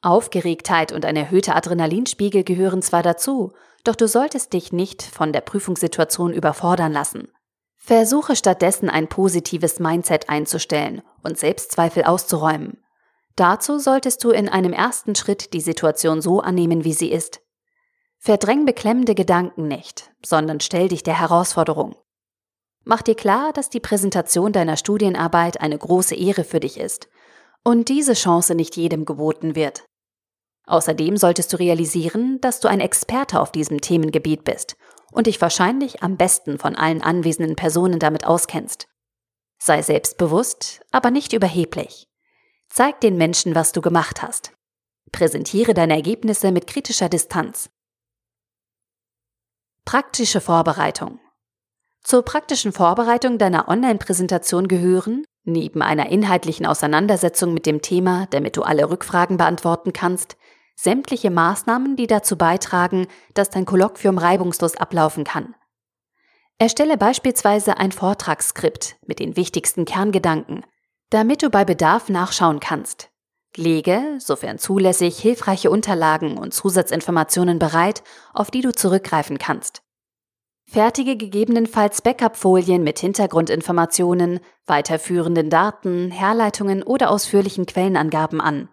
Aufgeregtheit 0.03 0.93
und 0.93 1.05
ein 1.05 1.17
erhöhter 1.17 1.57
Adrenalinspiegel 1.57 2.45
gehören 2.45 2.81
zwar 2.81 3.03
dazu, 3.03 3.55
doch 3.83 3.97
du 3.97 4.07
solltest 4.07 4.53
dich 4.53 4.73
nicht 4.73 5.03
von 5.03 5.33
der 5.33 5.41
Prüfungssituation 5.41 6.33
überfordern 6.33 6.93
lassen. 6.93 7.27
Versuche 7.83 8.37
stattdessen 8.37 8.91
ein 8.91 9.09
positives 9.09 9.81
Mindset 9.81 10.29
einzustellen 10.29 11.03
und 11.25 11.39
Selbstzweifel 11.39 12.05
auszuräumen. 12.05 12.77
Dazu 13.37 13.79
solltest 13.79 14.23
du 14.23 14.31
in 14.31 14.51
einem 14.51 14.75
ersten 14.75 15.15
Schritt 15.15 15.55
die 15.55 15.63
Situation 15.63 16.21
so 16.21 16.41
annehmen, 16.41 16.85
wie 16.85 16.93
sie 16.93 17.11
ist. 17.11 17.41
Verdräng 18.19 18.67
beklemmende 18.67 19.15
Gedanken 19.15 19.67
nicht, 19.67 20.13
sondern 20.25 20.61
stell 20.61 20.89
dich 20.89 21.03
der 21.03 21.19
Herausforderung. 21.19 21.97
Mach 22.85 23.01
dir 23.01 23.15
klar, 23.15 23.53
dass 23.55 23.71
die 23.71 23.81
Präsentation 23.81 24.53
deiner 24.53 24.77
Studienarbeit 24.77 25.63
eine 25.63 25.79
große 25.79 26.15
Ehre 26.15 26.45
für 26.45 26.61
dich 26.61 26.79
ist 26.79 27.09
und 27.65 27.89
diese 27.89 28.13
Chance 28.13 28.55
nicht 28.55 28.77
jedem 28.77 29.07
geboten 29.07 29.55
wird. 29.55 29.85
Außerdem 30.67 31.17
solltest 31.17 31.53
du 31.53 31.57
realisieren, 31.57 32.41
dass 32.43 32.61
du 32.61 32.69
ein 32.69 32.81
Experte 32.81 33.41
auf 33.41 33.53
diesem 33.53 33.81
Themengebiet 33.81 34.45
bist 34.45 34.77
und 35.11 35.27
dich 35.27 35.41
wahrscheinlich 35.41 36.03
am 36.03 36.17
besten 36.17 36.59
von 36.59 36.77
allen 36.77 37.03
anwesenden 37.03 37.57
Personen 37.57 37.99
damit 37.99 38.27
auskennst. 38.27 38.89
Sei 39.59 39.83
selbstbewusst, 39.83 40.81
aber 40.91 41.11
nicht 41.11 41.33
überheblich. 41.33 42.09
Zeig 42.69 43.01
den 43.01 43.17
Menschen, 43.17 43.55
was 43.55 43.73
du 43.73 43.81
gemacht 43.81 44.23
hast. 44.23 44.53
Präsentiere 45.13 45.75
deine 45.75 45.95
Ergebnisse 45.95 46.53
mit 46.53 46.67
kritischer 46.67 47.09
Distanz. 47.09 47.69
Praktische 49.85 50.41
Vorbereitung. 50.41 51.19
Zur 52.03 52.25
praktischen 52.25 52.73
Vorbereitung 52.73 53.39
deiner 53.39 53.69
Online-Präsentation 53.69 54.69
gehören, 54.69 55.25
neben 55.45 55.83
einer 55.83 56.09
inhaltlichen 56.09 56.65
Auseinandersetzung 56.65 57.53
mit 57.53 57.67
dem 57.67 57.83
Thema, 57.83 58.27
damit 58.31 58.57
du 58.57 58.63
alle 58.63 58.89
Rückfragen 58.89 59.37
beantworten 59.37 59.93
kannst, 59.93 60.37
sämtliche 60.83 61.31
Maßnahmen, 61.31 61.97
die 61.97 62.07
dazu 62.07 62.37
beitragen, 62.37 63.07
dass 63.35 63.51
dein 63.51 63.67
Kolloquium 63.67 64.17
reibungslos 64.17 64.77
ablaufen 64.77 65.25
kann. 65.25 65.55
Erstelle 66.59 66.97
beispielsweise 66.97 67.79
ein 67.79 67.93
Vortragsskript 67.93 68.97
mit 69.07 69.19
den 69.19 69.37
wichtigsten 69.37 69.85
Kerngedanken, 69.85 70.65
damit 71.11 71.43
du 71.43 71.51
bei 71.51 71.65
Bedarf 71.65 72.09
nachschauen 72.09 72.61
kannst. 72.61 73.11
Lege, 73.57 74.17
sofern 74.19 74.59
zulässig, 74.59 75.19
hilfreiche 75.19 75.71
Unterlagen 75.71 76.39
und 76.39 76.55
Zusatzinformationen 76.55 77.59
bereit, 77.59 78.03
auf 78.33 78.51
die 78.51 78.61
du 78.61 78.73
zurückgreifen 78.73 79.39
kannst. 79.39 79.83
Fertige 80.67 81.17
gegebenenfalls 81.17 82.01
Backup-Folien 82.01 82.85
mit 82.85 83.01
Hintergrundinformationen, 83.01 84.39
weiterführenden 84.67 85.51
Daten, 85.51 86.13
Herleitungen 86.13 86.85
oder 86.85 87.11
ausführlichen 87.11 87.67
Quellenangaben 87.67 88.41
an. 88.41 88.69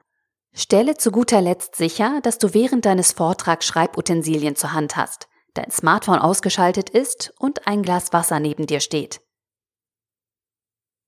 Stelle 0.60 0.98
zu 0.98 1.12
guter 1.12 1.40
Letzt 1.40 1.76
sicher, 1.76 2.20
dass 2.24 2.40
du 2.40 2.56
während 2.56 2.86
deines 2.86 3.12
Vortrags 3.12 3.68
Schreibutensilien 3.68 4.56
zur 4.56 4.74
Hand 4.74 4.98
hast, 4.98 5.28
dein 5.54 5.70
Smartphone 5.70 6.18
ausgeschaltet 6.18 6.90
ist 6.90 7.32
und 7.38 7.68
ein 7.68 7.84
Glas 7.84 8.12
Wasser 8.12 8.40
neben 8.40 8.66
dir 8.66 8.80
steht. 8.80 9.22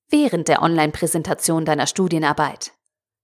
Während 0.07 0.49
der 0.49 0.61
Online-Präsentation 0.61 1.65
deiner 1.65 1.87
Studienarbeit. 1.87 2.73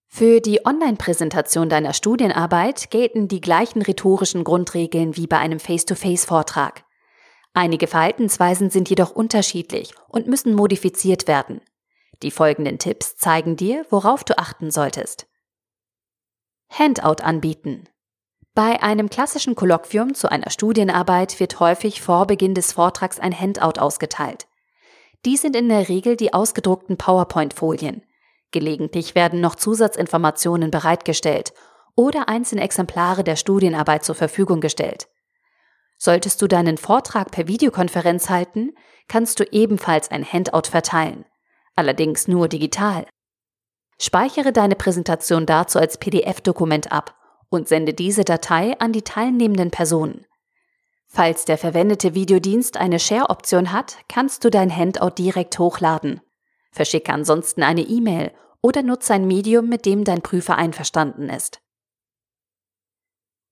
Für 0.08 0.42
die 0.42 0.66
Online-Präsentation 0.66 1.70
deiner 1.70 1.94
Studienarbeit 1.94 2.90
gelten 2.90 3.28
die 3.28 3.42
gleichen 3.42 3.84
rhetorischen 3.84 4.44
Grundregeln 4.44 5.16
wie 5.16 5.28
bei 5.28 5.38
einem 5.38 5.60
Face-to-Face-Vortrag. 5.60 6.86
Einige 7.54 7.86
Verhaltensweisen 7.86 8.72
sind 8.72 8.90
jedoch 8.90 9.12
unterschiedlich 9.12 9.94
und 10.08 10.26
müssen 10.26 10.56
modifiziert 10.56 11.28
werden. 11.28 11.62
Die 12.24 12.32
folgenden 12.32 12.80
Tipps 12.80 13.16
zeigen 13.16 13.58
dir, 13.58 13.86
worauf 13.92 14.24
du 14.24 14.40
achten 14.40 14.72
solltest. 14.72 15.28
Handout 16.70 17.24
anbieten. 17.24 17.88
Bei 18.54 18.82
einem 18.82 19.10
klassischen 19.10 19.56
Kolloquium 19.56 20.14
zu 20.14 20.32
einer 20.32 20.50
Studienarbeit 20.50 21.40
wird 21.40 21.60
häufig 21.60 22.02
vor 22.02 22.26
Beginn 22.26 22.54
des 22.54 22.72
Vortrags 22.72 23.20
ein 23.20 23.38
Handout 23.38 23.80
ausgeteilt. 23.80 24.48
Dies 25.26 25.42
sind 25.42 25.56
in 25.56 25.68
der 25.70 25.90
Regel 25.90 26.16
die 26.16 26.34
ausgedruckten 26.34 26.98
PowerPoint-Folien. 26.98 28.04
Gelegentlich 28.52 29.16
werden 29.16 29.42
noch 29.42 29.56
Zusatzinformationen 29.56 30.72
bereitgestellt 30.72 31.54
oder 31.96 32.30
einzelne 32.30 32.62
Exemplare 32.62 33.24
der 33.24 33.36
Studienarbeit 33.36 34.06
zur 34.06 34.16
Verfügung 34.16 34.62
gestellt. 34.62 35.08
Solltest 35.98 36.42
du 36.42 36.48
deinen 36.48 36.78
Vortrag 36.78 37.32
per 37.32 37.48
Videokonferenz 37.48 38.30
halten, 38.30 38.74
kannst 39.08 39.40
du 39.40 39.44
ebenfalls 39.52 40.12
ein 40.12 40.26
Handout 40.26 40.70
verteilen, 40.70 41.26
allerdings 41.76 42.28
nur 42.28 42.48
digital. 42.48 43.06
Speichere 44.00 44.52
deine 44.52 44.76
Präsentation 44.76 45.46
dazu 45.46 45.80
als 45.80 45.98
PDF-Dokument 45.98 46.92
ab 46.92 47.16
und 47.50 47.68
sende 47.68 47.94
diese 47.94 48.24
Datei 48.24 48.78
an 48.80 48.92
die 48.92 49.04
teilnehmenden 49.04 49.72
Personen. 49.72 50.26
Falls 51.08 51.46
der 51.46 51.58
verwendete 51.58 52.14
Videodienst 52.14 52.76
eine 52.78 53.00
Share-Option 53.00 53.72
hat, 53.72 53.98
kannst 54.10 54.44
du 54.44 54.50
dein 54.50 54.76
Handout 54.76 55.12
direkt 55.18 55.58
hochladen. 55.60 56.22
Verschicke 56.72 57.14
ansonsten 57.14 57.64
eine 57.64 57.84
E-Mail 57.84 58.34
oder 58.62 58.84
nutze 58.84 59.14
ein 59.14 59.28
Medium, 59.28 59.70
mit 59.70 59.86
dem 59.86 60.04
dein 60.04 60.22
Prüfer 60.22 60.58
einverstanden 60.58 61.30
ist. 61.30 61.62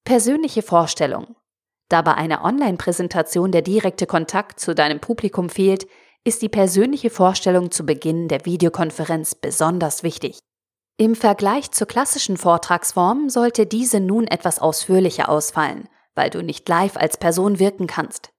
Persönliche 0.04 0.62
Vorstellung. 0.62 1.38
Da 1.88 2.02
bei 2.02 2.16
einer 2.16 2.44
Online-Präsentation 2.44 3.52
der 3.52 3.62
direkte 3.62 4.08
Kontakt 4.08 4.60
zu 4.60 4.76
deinem 4.76 5.00
Publikum 5.00 5.50
fehlt, 5.50 5.88
ist 6.26 6.42
die 6.42 6.50
persönliche 6.50 7.10
Vorstellung 7.10 7.72
zu 7.72 7.86
Beginn 7.86 8.28
der 8.28 8.46
Videokonferenz 8.46 9.36
besonders 9.36 10.04
wichtig. 10.04 10.40
Im 10.98 11.16
Vergleich 11.16 11.72
zur 11.72 11.88
klassischen 11.88 12.38
Vortragsform 12.38 13.30
sollte 13.30 13.66
diese 13.66 14.00
nun 14.00 14.28
etwas 14.28 14.60
ausführlicher 14.60 15.28
ausfallen, 15.28 15.90
weil 16.16 16.30
du 16.30 16.42
nicht 16.42 16.70
live 16.70 16.96
als 16.96 17.18
Person 17.18 17.60
wirken 17.60 17.88
kannst. 17.88 18.30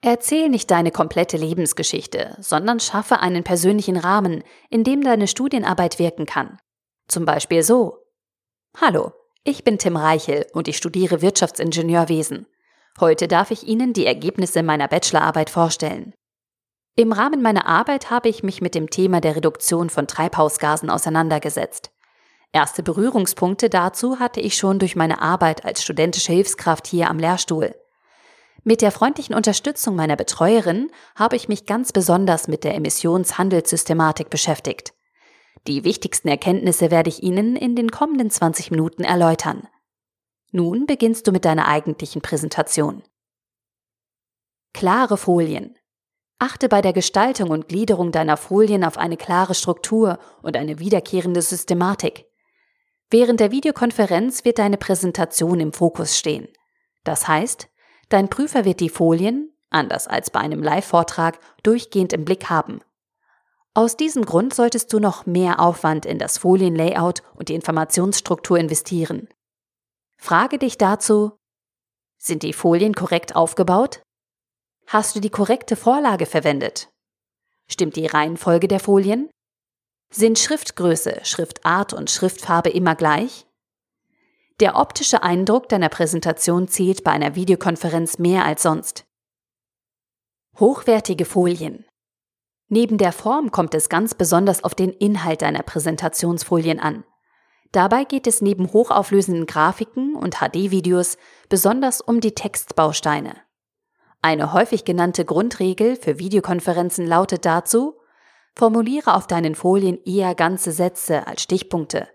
Erzähl 0.00 0.48
nicht 0.48 0.70
deine 0.70 0.92
komplette 0.92 1.36
Lebensgeschichte, 1.36 2.36
sondern 2.38 2.78
schaffe 2.78 3.18
einen 3.18 3.42
persönlichen 3.42 3.96
Rahmen, 3.96 4.44
in 4.70 4.84
dem 4.84 5.02
deine 5.02 5.26
Studienarbeit 5.26 5.98
wirken 5.98 6.24
kann. 6.24 6.58
Zum 7.08 7.24
Beispiel 7.24 7.64
so. 7.64 7.98
Hallo, 8.80 9.12
ich 9.42 9.64
bin 9.64 9.78
Tim 9.78 9.96
Reichel 9.96 10.46
und 10.52 10.68
ich 10.68 10.76
studiere 10.76 11.20
Wirtschaftsingenieurwesen. 11.20 12.46
Heute 13.00 13.26
darf 13.26 13.50
ich 13.50 13.66
Ihnen 13.66 13.92
die 13.92 14.06
Ergebnisse 14.06 14.62
meiner 14.62 14.86
Bachelorarbeit 14.86 15.50
vorstellen. 15.50 16.14
Im 16.96 17.12
Rahmen 17.12 17.42
meiner 17.42 17.66
Arbeit 17.66 18.10
habe 18.10 18.28
ich 18.28 18.42
mich 18.42 18.60
mit 18.60 18.74
dem 18.74 18.90
Thema 18.90 19.20
der 19.20 19.36
Reduktion 19.36 19.88
von 19.90 20.06
Treibhausgasen 20.06 20.90
auseinandergesetzt. 20.90 21.90
Erste 22.52 22.82
Berührungspunkte 22.82 23.68
dazu 23.68 24.18
hatte 24.18 24.40
ich 24.40 24.56
schon 24.56 24.78
durch 24.78 24.96
meine 24.96 25.22
Arbeit 25.22 25.64
als 25.64 25.82
studentische 25.82 26.32
Hilfskraft 26.32 26.86
hier 26.86 27.08
am 27.08 27.18
Lehrstuhl. 27.18 27.74
Mit 28.64 28.82
der 28.82 28.90
freundlichen 28.90 29.34
Unterstützung 29.34 29.94
meiner 29.94 30.16
Betreuerin 30.16 30.90
habe 31.14 31.36
ich 31.36 31.48
mich 31.48 31.66
ganz 31.66 31.92
besonders 31.92 32.48
mit 32.48 32.64
der 32.64 32.74
Emissionshandelssystematik 32.74 34.28
beschäftigt. 34.28 34.92
Die 35.66 35.84
wichtigsten 35.84 36.28
Erkenntnisse 36.28 36.90
werde 36.90 37.08
ich 37.08 37.22
Ihnen 37.22 37.56
in 37.56 37.76
den 37.76 37.90
kommenden 37.90 38.30
20 38.30 38.70
Minuten 38.70 39.04
erläutern. 39.04 39.68
Nun 40.50 40.86
beginnst 40.86 41.26
du 41.26 41.32
mit 41.32 41.44
deiner 41.44 41.68
eigentlichen 41.68 42.22
Präsentation. 42.22 43.02
Klare 44.72 45.16
Folien. 45.16 45.77
Achte 46.38 46.68
bei 46.68 46.80
der 46.80 46.92
Gestaltung 46.92 47.50
und 47.50 47.68
Gliederung 47.68 48.12
deiner 48.12 48.36
Folien 48.36 48.84
auf 48.84 48.96
eine 48.96 49.16
klare 49.16 49.54
Struktur 49.54 50.18
und 50.40 50.56
eine 50.56 50.78
wiederkehrende 50.78 51.42
Systematik. 51.42 52.26
Während 53.10 53.40
der 53.40 53.50
Videokonferenz 53.50 54.44
wird 54.44 54.58
deine 54.58 54.76
Präsentation 54.76 55.58
im 55.58 55.72
Fokus 55.72 56.16
stehen. 56.16 56.46
Das 57.02 57.26
heißt, 57.26 57.68
dein 58.08 58.28
Prüfer 58.28 58.64
wird 58.64 58.80
die 58.80 58.88
Folien, 58.88 59.52
anders 59.70 60.06
als 60.06 60.30
bei 60.30 60.38
einem 60.38 60.62
Live-Vortrag, 60.62 61.40
durchgehend 61.62 62.12
im 62.12 62.24
Blick 62.24 62.48
haben. 62.48 62.82
Aus 63.74 63.96
diesem 63.96 64.24
Grund 64.24 64.54
solltest 64.54 64.92
du 64.92 65.00
noch 65.00 65.26
mehr 65.26 65.60
Aufwand 65.60 66.06
in 66.06 66.18
das 66.18 66.38
Folienlayout 66.38 67.22
und 67.34 67.48
die 67.48 67.54
Informationsstruktur 67.54 68.58
investieren. 68.58 69.28
Frage 70.16 70.58
dich 70.58 70.78
dazu, 70.78 71.32
sind 72.18 72.42
die 72.42 72.52
Folien 72.52 72.94
korrekt 72.94 73.34
aufgebaut? 73.34 74.02
Hast 74.90 75.14
du 75.14 75.20
die 75.20 75.28
korrekte 75.28 75.76
Vorlage 75.76 76.24
verwendet? 76.24 76.88
Stimmt 77.70 77.96
die 77.96 78.06
Reihenfolge 78.06 78.68
der 78.68 78.80
Folien? 78.80 79.28
Sind 80.10 80.38
Schriftgröße, 80.38 81.20
Schriftart 81.24 81.92
und 81.92 82.10
Schriftfarbe 82.10 82.70
immer 82.70 82.94
gleich? 82.94 83.46
Der 84.60 84.76
optische 84.76 85.22
Eindruck 85.22 85.68
deiner 85.68 85.90
Präsentation 85.90 86.68
zählt 86.68 87.04
bei 87.04 87.10
einer 87.10 87.34
Videokonferenz 87.34 88.18
mehr 88.18 88.46
als 88.46 88.62
sonst. 88.62 89.04
Hochwertige 90.58 91.26
Folien. 91.26 91.84
Neben 92.68 92.96
der 92.96 93.12
Form 93.12 93.50
kommt 93.50 93.74
es 93.74 93.90
ganz 93.90 94.14
besonders 94.14 94.64
auf 94.64 94.74
den 94.74 94.94
Inhalt 94.94 95.42
deiner 95.42 95.64
Präsentationsfolien 95.64 96.80
an. 96.80 97.04
Dabei 97.72 98.04
geht 98.04 98.26
es 98.26 98.40
neben 98.40 98.72
hochauflösenden 98.72 99.44
Grafiken 99.44 100.14
und 100.14 100.36
HD-Videos 100.36 101.18
besonders 101.50 102.00
um 102.00 102.22
die 102.22 102.34
Textbausteine. 102.34 103.36
Eine 104.20 104.52
häufig 104.52 104.84
genannte 104.84 105.24
Grundregel 105.24 105.96
für 105.96 106.18
Videokonferenzen 106.18 107.06
lautet 107.06 107.44
dazu, 107.44 107.94
formuliere 108.54 109.14
auf 109.14 109.26
deinen 109.26 109.54
Folien 109.54 109.98
eher 110.04 110.34
ganze 110.34 110.72
Sätze 110.72 111.26
als 111.26 111.42
Stichpunkte. 111.42 112.08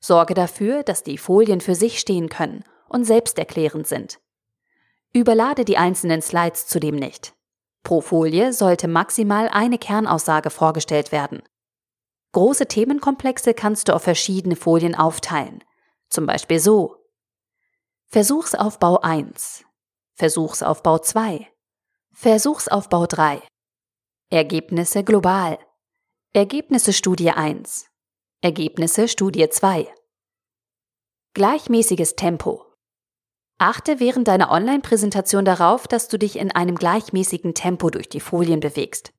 Sorge 0.00 0.34
dafür, 0.34 0.82
dass 0.82 1.02
die 1.02 1.18
Folien 1.18 1.60
für 1.60 1.74
sich 1.74 2.00
stehen 2.00 2.28
können 2.28 2.64
und 2.88 3.04
selbsterklärend 3.04 3.86
sind. 3.86 4.18
Überlade 5.12 5.64
die 5.64 5.76
einzelnen 5.76 6.22
Slides 6.22 6.66
zudem 6.66 6.96
nicht. 6.96 7.34
Pro 7.82 8.00
Folie 8.00 8.52
sollte 8.52 8.88
maximal 8.88 9.48
eine 9.48 9.78
Kernaussage 9.78 10.50
vorgestellt 10.50 11.12
werden. 11.12 11.42
Große 12.32 12.66
Themenkomplexe 12.66 13.54
kannst 13.54 13.88
du 13.88 13.94
auf 13.94 14.02
verschiedene 14.02 14.56
Folien 14.56 14.94
aufteilen. 14.94 15.64
Zum 16.10 16.26
Beispiel 16.26 16.60
so. 16.60 16.96
Versuchsaufbau 18.06 19.00
1, 19.00 19.64
Versuchsaufbau 20.20 20.98
2, 20.98 21.46
Versuchsaufbau 22.12 23.06
3, 23.06 23.40
Ergebnisse 24.30 25.04
global, 25.04 25.60
Ergebnisse 26.32 26.92
Studie 26.92 27.30
1, 27.30 27.86
Ergebnisse 28.42 29.06
Studie 29.06 29.48
2. 29.48 29.86
Gleichmäßiges 31.34 32.16
Tempo. 32.16 32.64
Achte 33.58 34.00
während 34.00 34.26
deiner 34.26 34.50
Online-Präsentation 34.50 35.44
darauf, 35.44 35.86
dass 35.86 36.08
du 36.08 36.18
dich 36.18 36.36
in 36.36 36.50
einem 36.50 36.74
gleichmäßigen 36.74 37.54
Tempo 37.54 37.88
durch 37.88 38.08
die 38.08 38.18
Folien 38.18 38.58
bewegst. 38.58 39.12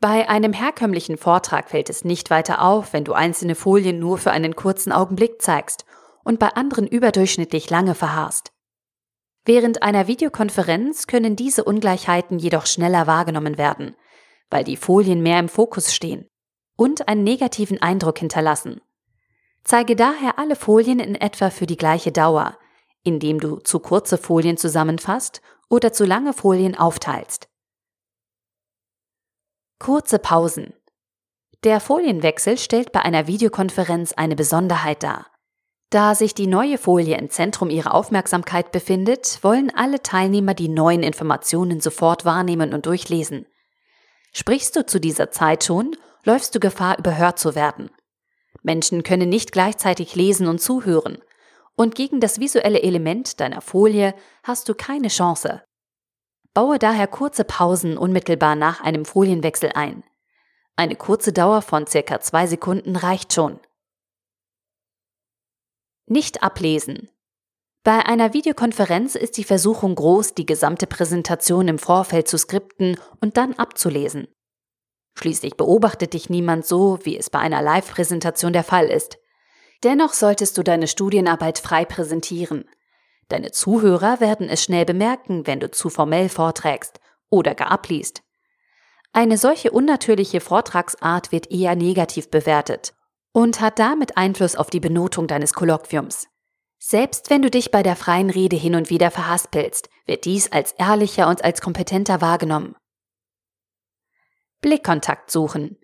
Bei 0.00 0.28
einem 0.28 0.52
herkömmlichen 0.52 1.18
Vortrag 1.18 1.70
fällt 1.70 1.88
es 1.88 2.04
nicht 2.04 2.30
weiter 2.30 2.62
auf, 2.62 2.92
wenn 2.92 3.04
du 3.04 3.12
einzelne 3.12 3.54
Folien 3.54 4.00
nur 4.00 4.18
für 4.18 4.32
einen 4.32 4.56
kurzen 4.56 4.90
Augenblick 4.90 5.40
zeigst 5.40 5.84
und 6.24 6.40
bei 6.40 6.48
anderen 6.48 6.88
überdurchschnittlich 6.88 7.70
lange 7.70 7.94
verharrst. 7.94 8.55
Während 9.46 9.84
einer 9.84 10.08
Videokonferenz 10.08 11.06
können 11.06 11.36
diese 11.36 11.62
Ungleichheiten 11.62 12.40
jedoch 12.40 12.66
schneller 12.66 13.06
wahrgenommen 13.06 13.56
werden, 13.56 13.94
weil 14.50 14.64
die 14.64 14.76
Folien 14.76 15.22
mehr 15.22 15.38
im 15.38 15.48
Fokus 15.48 15.94
stehen 15.94 16.28
und 16.76 17.06
einen 17.06 17.22
negativen 17.22 17.80
Eindruck 17.80 18.18
hinterlassen. 18.18 18.80
Zeige 19.62 19.94
daher 19.94 20.40
alle 20.40 20.56
Folien 20.56 20.98
in 20.98 21.14
etwa 21.14 21.50
für 21.50 21.66
die 21.66 21.76
gleiche 21.76 22.10
Dauer, 22.10 22.58
indem 23.04 23.38
du 23.38 23.58
zu 23.60 23.78
kurze 23.78 24.18
Folien 24.18 24.56
zusammenfasst 24.56 25.40
oder 25.70 25.92
zu 25.92 26.04
lange 26.04 26.32
Folien 26.32 26.76
aufteilst. 26.76 27.48
Kurze 29.78 30.18
Pausen. 30.18 30.74
Der 31.62 31.78
Folienwechsel 31.78 32.58
stellt 32.58 32.90
bei 32.90 33.02
einer 33.02 33.28
Videokonferenz 33.28 34.12
eine 34.12 34.34
Besonderheit 34.34 35.04
dar. 35.04 35.35
Da 35.90 36.14
sich 36.14 36.34
die 36.34 36.48
neue 36.48 36.78
Folie 36.78 37.16
im 37.16 37.30
Zentrum 37.30 37.70
ihrer 37.70 37.94
Aufmerksamkeit 37.94 38.72
befindet, 38.72 39.38
wollen 39.42 39.72
alle 39.74 40.02
Teilnehmer 40.02 40.54
die 40.54 40.68
neuen 40.68 41.02
Informationen 41.02 41.80
sofort 41.80 42.24
wahrnehmen 42.24 42.74
und 42.74 42.86
durchlesen. 42.86 43.46
Sprichst 44.32 44.74
du 44.74 44.84
zu 44.84 45.00
dieser 45.00 45.30
Zeit 45.30 45.64
schon, 45.64 45.96
läufst 46.24 46.54
du 46.54 46.60
Gefahr, 46.60 46.98
überhört 46.98 47.38
zu 47.38 47.54
werden. 47.54 47.90
Menschen 48.62 49.04
können 49.04 49.28
nicht 49.28 49.52
gleichzeitig 49.52 50.16
lesen 50.16 50.48
und 50.48 50.60
zuhören, 50.60 51.18
und 51.76 51.94
gegen 51.94 52.20
das 52.20 52.40
visuelle 52.40 52.82
Element 52.82 53.38
deiner 53.38 53.60
Folie 53.60 54.14
hast 54.42 54.68
du 54.68 54.74
keine 54.74 55.08
Chance. 55.08 55.62
Baue 56.52 56.78
daher 56.78 57.06
kurze 57.06 57.44
Pausen 57.44 57.98
unmittelbar 57.98 58.56
nach 58.56 58.80
einem 58.80 59.04
Folienwechsel 59.04 59.70
ein. 59.74 60.02
Eine 60.74 60.96
kurze 60.96 61.32
Dauer 61.32 61.62
von 61.62 61.86
circa 61.86 62.20
zwei 62.20 62.46
Sekunden 62.46 62.96
reicht 62.96 63.34
schon. 63.34 63.60
Nicht 66.08 66.44
ablesen. 66.44 67.10
Bei 67.82 68.06
einer 68.06 68.32
Videokonferenz 68.32 69.16
ist 69.16 69.36
die 69.36 69.44
Versuchung 69.44 69.96
groß, 69.96 70.34
die 70.34 70.46
gesamte 70.46 70.86
Präsentation 70.86 71.66
im 71.66 71.80
Vorfeld 71.80 72.28
zu 72.28 72.38
skripten 72.38 72.96
und 73.20 73.36
dann 73.36 73.54
abzulesen. 73.54 74.28
Schließlich 75.18 75.56
beobachtet 75.56 76.12
dich 76.12 76.30
niemand 76.30 76.64
so, 76.64 77.00
wie 77.02 77.18
es 77.18 77.28
bei 77.28 77.40
einer 77.40 77.60
Live-Präsentation 77.60 78.52
der 78.52 78.62
Fall 78.62 78.86
ist. 78.86 79.18
Dennoch 79.82 80.12
solltest 80.12 80.56
du 80.56 80.62
deine 80.62 80.86
Studienarbeit 80.86 81.58
frei 81.58 81.84
präsentieren. 81.84 82.68
Deine 83.28 83.50
Zuhörer 83.50 84.20
werden 84.20 84.48
es 84.48 84.62
schnell 84.62 84.84
bemerken, 84.84 85.48
wenn 85.48 85.58
du 85.58 85.72
zu 85.72 85.88
formell 85.88 86.28
vorträgst 86.28 87.00
oder 87.30 87.56
gar 87.56 87.72
abliest. 87.72 88.22
Eine 89.12 89.38
solche 89.38 89.72
unnatürliche 89.72 90.40
Vortragsart 90.40 91.32
wird 91.32 91.50
eher 91.50 91.74
negativ 91.74 92.30
bewertet 92.30 92.95
und 93.36 93.60
hat 93.60 93.78
damit 93.78 94.16
Einfluss 94.16 94.56
auf 94.56 94.70
die 94.70 94.80
Benotung 94.80 95.26
deines 95.26 95.52
Kolloquiums. 95.52 96.26
Selbst 96.78 97.28
wenn 97.28 97.42
du 97.42 97.50
dich 97.50 97.70
bei 97.70 97.82
der 97.82 97.94
freien 97.94 98.30
Rede 98.30 98.56
hin 98.56 98.74
und 98.74 98.88
wieder 98.88 99.10
verhaspelst, 99.10 99.90
wird 100.06 100.24
dies 100.24 100.50
als 100.50 100.72
ehrlicher 100.78 101.28
und 101.28 101.44
als 101.44 101.60
kompetenter 101.60 102.22
wahrgenommen. 102.22 102.76
Blickkontakt 104.62 105.30
suchen. 105.30 105.76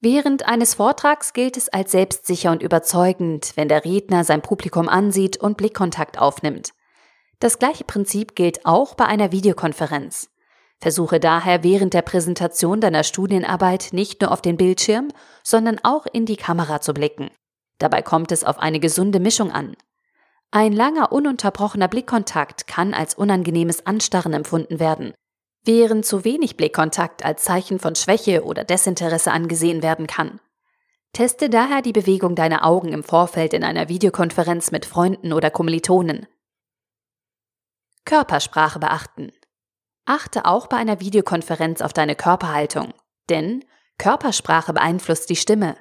Während 0.00 0.48
eines 0.48 0.72
Vortrags 0.72 1.34
gilt 1.34 1.58
es 1.58 1.68
als 1.68 1.92
selbstsicher 1.92 2.50
und 2.50 2.62
überzeugend, 2.62 3.52
wenn 3.56 3.68
der 3.68 3.84
Redner 3.84 4.24
sein 4.24 4.40
Publikum 4.40 4.88
ansieht 4.88 5.36
und 5.36 5.58
Blickkontakt 5.58 6.18
aufnimmt. 6.18 6.70
Das 7.40 7.58
gleiche 7.58 7.84
Prinzip 7.84 8.34
gilt 8.34 8.64
auch 8.64 8.94
bei 8.94 9.04
einer 9.04 9.32
Videokonferenz. 9.32 10.30
Versuche 10.78 11.20
daher 11.20 11.62
während 11.62 11.94
der 11.94 12.02
Präsentation 12.02 12.80
deiner 12.80 13.02
Studienarbeit 13.02 13.88
nicht 13.92 14.20
nur 14.20 14.30
auf 14.30 14.42
den 14.42 14.56
Bildschirm, 14.56 15.08
sondern 15.42 15.78
auch 15.82 16.06
in 16.12 16.26
die 16.26 16.36
Kamera 16.36 16.80
zu 16.80 16.92
blicken. 16.92 17.30
Dabei 17.78 18.02
kommt 18.02 18.32
es 18.32 18.44
auf 18.44 18.58
eine 18.58 18.80
gesunde 18.80 19.20
Mischung 19.20 19.50
an. 19.50 19.76
Ein 20.50 20.72
langer, 20.72 21.12
ununterbrochener 21.12 21.88
Blickkontakt 21.88 22.66
kann 22.66 22.94
als 22.94 23.14
unangenehmes 23.14 23.86
Anstarren 23.86 24.32
empfunden 24.32 24.78
werden, 24.78 25.12
während 25.64 26.06
zu 26.06 26.24
wenig 26.24 26.56
Blickkontakt 26.56 27.24
als 27.24 27.42
Zeichen 27.44 27.78
von 27.78 27.94
Schwäche 27.94 28.44
oder 28.44 28.64
Desinteresse 28.64 29.32
angesehen 29.32 29.82
werden 29.82 30.06
kann. 30.06 30.40
Teste 31.12 31.48
daher 31.48 31.82
die 31.82 31.92
Bewegung 31.92 32.34
deiner 32.34 32.64
Augen 32.64 32.92
im 32.92 33.02
Vorfeld 33.02 33.54
in 33.54 33.64
einer 33.64 33.88
Videokonferenz 33.88 34.70
mit 34.70 34.86
Freunden 34.86 35.32
oder 35.32 35.50
Kommilitonen. 35.50 36.26
Körpersprache 38.04 38.78
beachten. 38.78 39.32
Achte 40.06 40.46
auch 40.46 40.68
bei 40.68 40.76
einer 40.76 41.00
Videokonferenz 41.00 41.80
auf 41.82 41.92
deine 41.92 42.14
Körperhaltung, 42.14 42.94
denn 43.28 43.64
Körpersprache 43.98 44.72
beeinflusst 44.72 45.28
die 45.28 45.36
Stimme. 45.36 45.76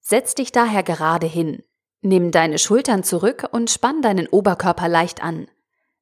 Setz 0.00 0.34
dich 0.34 0.50
daher 0.50 0.82
gerade 0.82 1.26
hin. 1.26 1.62
Nimm 2.00 2.32
deine 2.32 2.58
Schultern 2.58 3.04
zurück 3.04 3.48
und 3.52 3.70
spann 3.70 4.02
deinen 4.02 4.26
Oberkörper 4.26 4.88
leicht 4.88 5.22
an. 5.22 5.46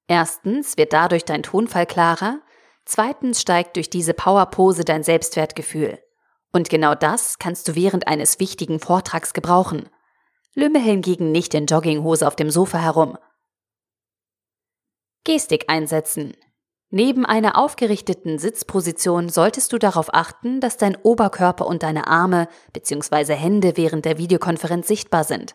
Erstens 0.08 0.78
wird 0.78 0.94
dadurch 0.94 1.26
dein 1.26 1.42
Tonfall 1.42 1.84
klarer, 1.84 2.40
zweitens 2.86 3.42
steigt 3.42 3.76
durch 3.76 3.90
diese 3.90 4.14
Powerpose 4.14 4.84
dein 4.84 5.02
Selbstwertgefühl. 5.02 5.98
Und 6.52 6.70
genau 6.70 6.94
das 6.94 7.38
kannst 7.38 7.68
du 7.68 7.74
während 7.74 8.08
eines 8.08 8.40
wichtigen 8.40 8.80
Vortrags 8.80 9.34
gebrauchen. 9.34 9.88
Lümmel 10.54 10.82
hingegen 10.82 11.30
nicht 11.30 11.52
in 11.54 11.66
Jogginghose 11.66 12.26
auf 12.26 12.34
dem 12.34 12.50
Sofa 12.50 12.78
herum. 12.78 13.18
Gestik 15.24 15.66
einsetzen. 15.68 16.34
Neben 16.92 17.24
einer 17.24 17.56
aufgerichteten 17.56 18.40
Sitzposition 18.40 19.28
solltest 19.28 19.72
du 19.72 19.78
darauf 19.78 20.12
achten, 20.12 20.60
dass 20.60 20.76
dein 20.76 20.96
Oberkörper 20.96 21.66
und 21.66 21.84
deine 21.84 22.08
Arme 22.08 22.48
bzw. 22.72 23.34
Hände 23.34 23.76
während 23.76 24.04
der 24.04 24.18
Videokonferenz 24.18 24.88
sichtbar 24.88 25.22
sind. 25.22 25.54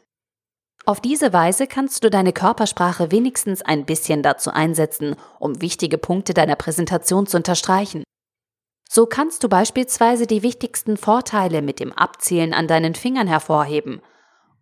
Auf 0.85 1.01
diese 1.01 1.33
Weise 1.33 1.67
kannst 1.67 2.03
du 2.03 2.09
deine 2.09 2.31
Körpersprache 2.31 3.11
wenigstens 3.11 3.61
ein 3.61 3.85
bisschen 3.85 4.23
dazu 4.23 4.51
einsetzen, 4.51 5.15
um 5.39 5.61
wichtige 5.61 5.97
Punkte 5.97 6.33
deiner 6.33 6.55
Präsentation 6.55 7.27
zu 7.27 7.37
unterstreichen. 7.37 8.03
So 8.87 9.05
kannst 9.05 9.43
du 9.43 9.49
beispielsweise 9.49 10.27
die 10.27 10.43
wichtigsten 10.43 10.95
Vorteile 10.95 11.61
mit 11.61 11.81
dem 11.81 11.91
Abzählen 11.91 12.53
an 12.53 12.67
deinen 12.67 12.95
Fingern 12.95 13.27
hervorheben 13.27 14.01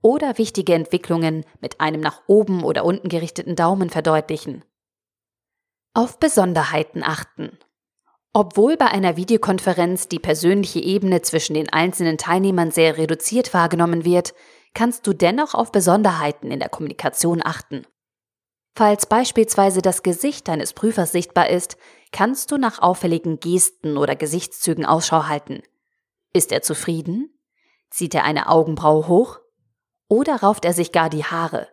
oder 0.01 0.39
wichtige 0.39 0.73
Entwicklungen 0.73 1.45
mit 1.62 1.81
einem 1.81 2.01
nach 2.01 2.21
oben 2.25 2.63
oder 2.63 2.83
unten 2.83 3.09
gerichteten 3.09 3.55
Daumen 3.55 3.89
verdeutlichen. 3.89 4.63
Auf 5.95 6.17
Besonderheiten 6.17 7.03
achten. 7.03 7.60
Obwohl 8.34 8.77
bei 8.77 8.88
einer 8.88 9.15
Videokonferenz 9.15 10.08
die 10.08 10.17
persönliche 10.17 10.79
Ebene 10.79 11.21
zwischen 11.21 11.53
den 11.53 11.71
einzelnen 11.71 12.17
Teilnehmern 12.17 12.71
sehr 12.71 12.97
reduziert 12.97 13.53
wahrgenommen 13.53 14.03
wird, 14.03 14.34
kannst 14.73 15.06
du 15.06 15.13
dennoch 15.13 15.53
auf 15.53 15.71
Besonderheiten 15.71 16.49
in 16.49 16.60
der 16.60 16.69
Kommunikation 16.69 17.43
achten. 17.45 17.86
Falls 18.75 19.06
beispielsweise 19.06 19.84
das 19.84 20.01
Gesicht 20.01 20.47
deines 20.47 20.73
Prüfers 20.73 21.12
sichtbar 21.12 21.51
ist, 21.51 21.77
kannst 22.12 22.49
du 22.49 22.58
nach 22.58 22.82
auffälligen 22.82 23.39
Gesten 23.39 23.95
oder 23.95 24.15
Gesichtszügen 24.15 24.88
Ausschau 24.88 25.27
halten. 25.27 25.62
Ist 26.34 26.51
er 26.51 26.63
zufrieden? 26.63 27.38
Zieht 27.91 28.15
er 28.15 28.23
eine 28.23 28.49
Augenbraue 28.49 29.08
hoch? 29.08 29.41
Oder 30.08 30.38
rauft 30.38 30.65
er 30.65 30.73
sich 30.73 30.91
gar 30.91 31.12
die 31.12 31.23
Haare? 31.23 31.67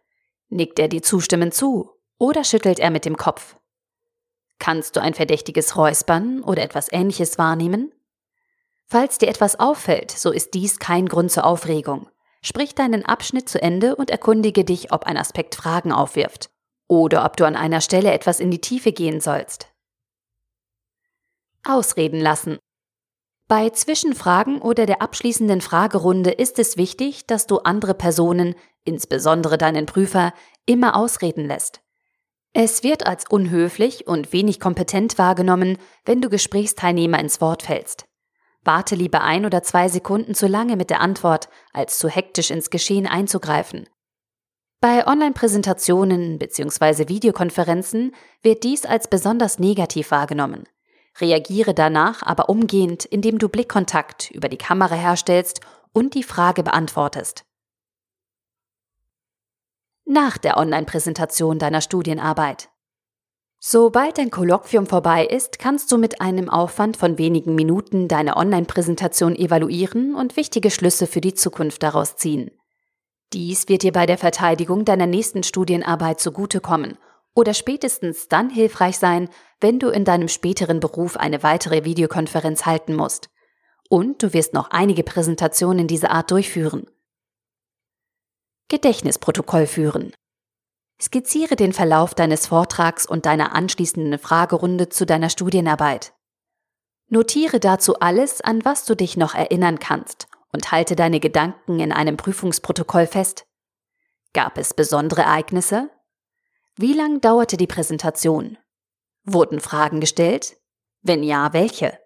Nickt 0.51 0.79
er 0.79 0.89
dir 0.89 1.03
zustimmend 1.03 1.55
zu? 1.55 1.89
Oder 2.19 2.45
schüttelt 2.45 2.81
er 2.81 2.91
mit 2.91 3.07
dem 3.07 3.17
Kopf? 3.17 3.57
Kannst 4.61 4.95
du 4.95 5.01
ein 5.01 5.15
verdächtiges 5.15 5.75
Räuspern 5.75 6.43
oder 6.43 6.63
etwas 6.63 6.93
Ähnliches 6.93 7.39
wahrnehmen? 7.39 7.93
Falls 8.87 9.19
dir 9.19 9.29
etwas 9.29 9.59
auffällt, 9.59 10.11
so 10.11 10.31
ist 10.31 10.53
dies 10.55 10.79
kein 10.79 11.07
Grund 11.09 11.33
zur 11.33 11.45
Aufregung. 11.47 12.09
Sprich 12.43 12.75
deinen 12.75 13.05
Abschnitt 13.05 13.49
zu 13.49 13.61
Ende 13.61 13.97
und 13.97 14.11
erkundige 14.11 14.65
dich, 14.65 14.93
ob 14.93 15.05
ein 15.05 15.17
Aspekt 15.17 15.55
Fragen 15.55 15.93
aufwirft 15.93 16.51
oder 16.89 17.25
ob 17.25 17.37
du 17.37 17.47
an 17.47 17.57
einer 17.57 17.81
Stelle 17.81 18.13
etwas 18.13 18.39
in 18.39 18.51
die 18.51 18.61
Tiefe 18.61 18.93
gehen 18.93 19.21
sollst. 19.21 19.69
Ausreden 21.67 22.21
lassen. 22.21 22.59
Bei 23.49 23.71
Zwischenfragen 23.71 24.61
oder 24.61 24.85
der 24.87 25.01
abschließenden 25.01 25.63
Fragerunde 25.63 26.31
ist 26.31 26.59
es 26.59 26.77
wichtig, 26.77 27.27
dass 27.27 27.47
du 27.47 27.59
andere 27.59 27.95
Personen, 27.95 28.55
insbesondere 28.85 29.57
deinen 29.57 29.87
Prüfer, 29.87 30.35
immer 30.67 30.97
ausreden 30.97 31.47
lässt. 31.47 31.81
Es 32.53 32.83
wird 32.83 33.07
als 33.07 33.27
unhöflich 33.29 34.09
und 34.09 34.33
wenig 34.33 34.59
kompetent 34.59 35.19
wahrgenommen, 35.19 35.79
wenn 36.05 36.21
du 36.21 36.29
Gesprächsteilnehmer 36.29 37.21
ins 37.21 37.41
Wort 37.41 37.63
fällst. 37.63 38.07
Warte 38.63 38.95
lieber 38.97 39.23
ein 39.23 39.47
oder 39.47 39.63
zwei 39.63 39.89
Sekunden 39.89 40.35
zu 40.35 40.47
lange 40.47 40.77
mit 40.77 40.91
der 40.91 41.01
Antwort, 41.01 41.49
als 41.73 41.99
zu 41.99 42.09
hektisch 42.09 42.51
ins 42.51 42.71
Geschehen 42.71 43.07
einzugreifen. 43.07 43.89
Bei 44.81 45.07
Online-Präsentationen 45.07 46.39
bzw. 46.39 47.09
Videokonferenzen 47.09 48.15
wird 48.43 48.65
dies 48.65 48.85
als 48.85 49.09
besonders 49.09 49.59
negativ 49.59 50.11
wahrgenommen. 50.11 50.65
Reagiere 51.21 51.75
danach 51.75 52.23
aber 52.23 52.49
umgehend, 52.49 53.05
indem 53.05 53.39
du 53.39 53.49
Blickkontakt 53.49 54.31
über 54.31 54.49
die 54.49 54.57
Kamera 54.57 54.95
herstellst 54.95 55.61
und 55.93 56.15
die 56.15 56.23
Frage 56.23 56.63
beantwortest 56.63 57.45
nach 60.11 60.39
der 60.39 60.57
Online-Präsentation 60.57 61.61
deiner 61.61 61.81
Studienarbeit. 61.81 62.69
Sobald 63.61 64.19
dein 64.19 64.31
Kolloquium 64.31 64.87
vorbei 64.87 65.25
ist, 65.25 65.59
kannst 65.59 65.93
du 65.93 65.99
mit 65.99 66.21
einem 66.21 66.49
Aufwand 66.49 66.97
von 66.97 67.17
wenigen 67.17 67.55
Minuten 67.55 68.09
deine 68.09 68.37
Online-Präsentation 68.37 69.37
evaluieren 69.37 70.17
und 70.17 70.37
wichtige 70.37 70.71
Schlüsse 70.71 71.07
für 71.07 71.21
die 71.21 71.35
Zukunft 71.35 71.83
daraus 71.85 72.17
ziehen. 72.17 72.51
Dies 73.33 73.69
wird 73.69 73.83
dir 73.85 73.93
bei 73.93 74.07
der 74.07 74.19
Verteidigung 74.19 74.85
deiner 74.85 75.07
nächsten 75.07 75.45
Studienarbeit 75.45 76.19
zugutekommen 76.19 76.99
oder 77.35 77.55
spätestens 77.55 78.27
dann 78.27 78.51
hilfreich 78.51 78.99
sein, 78.99 79.29
wenn 79.61 79.79
du 79.79 79.91
in 79.91 80.05
deinem 80.05 80.27
späteren 80.27 80.81
Beruf 80.81 81.17
eine 81.17 81.45
weitere 81.45 81.85
Videokonferenz 81.85 82.67
halten 82.67 82.97
musst. 82.97 83.31
Und 83.89 84.25
du 84.25 84.33
wirst 84.33 84.55
noch 84.55 84.71
einige 84.71 85.05
Präsentationen 85.05 85.87
dieser 85.87 86.11
Art 86.11 86.33
durchführen. 86.33 86.87
Gedächtnisprotokoll 88.71 89.67
führen. 89.67 90.15
Skizziere 91.01 91.57
den 91.57 91.73
Verlauf 91.73 92.15
deines 92.15 92.47
Vortrags 92.47 93.05
und 93.05 93.27
deiner 93.27 93.55
anschließenden 93.55 94.19
Fragerunde 94.19 94.89
zu 94.89 95.05
deiner 95.05 95.29
Studienarbeit. 95.29 96.15
Notiere 97.09 97.59
dazu 97.59 97.99
alles, 97.99 98.41
an 98.41 98.65
was 98.65 98.85
du 98.85 98.95
dich 98.95 99.17
noch 99.17 99.35
erinnern 99.35 99.81
kannst 99.81 100.29
und 100.53 100.71
halte 100.71 100.95
deine 100.95 101.19
Gedanken 101.19 101.81
in 101.81 101.91
einem 101.91 102.17
Prüfungsprotokoll 102.17 103.09
fest. 103.09 103.45
Gab 104.35 104.57
es 104.57 104.73
besondere 104.73 105.23
Ereignisse? 105.23 105.91
Wie 106.77 106.93
lang 106.93 107.21
dauerte 107.21 107.57
die 107.57 107.67
Präsentation? 107.67 108.57
Wurden 109.25 109.59
Fragen 109.59 110.01
gestellt? 110.01 110.57
Wenn 111.03 111.25
ja, 111.25 111.53
welche? 111.53 111.99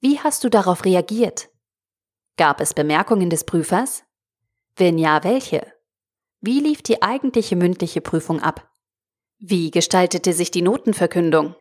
Wie 0.00 0.18
hast 0.18 0.42
du 0.42 0.48
darauf 0.48 0.84
reagiert? 0.84 1.48
Gab 2.36 2.60
es 2.60 2.74
Bemerkungen 2.74 3.30
des 3.30 3.44
Prüfers? 3.44 4.02
Wenn 4.74 4.98
ja, 4.98 5.22
welche? 5.22 5.72
Wie 6.44 6.58
lief 6.58 6.82
die 6.82 7.02
eigentliche 7.02 7.54
mündliche 7.54 8.00
Prüfung 8.00 8.40
ab? 8.40 8.68
Wie 9.38 9.70
gestaltete 9.70 10.32
sich 10.32 10.50
die 10.50 10.62
Notenverkündung? 10.62 11.54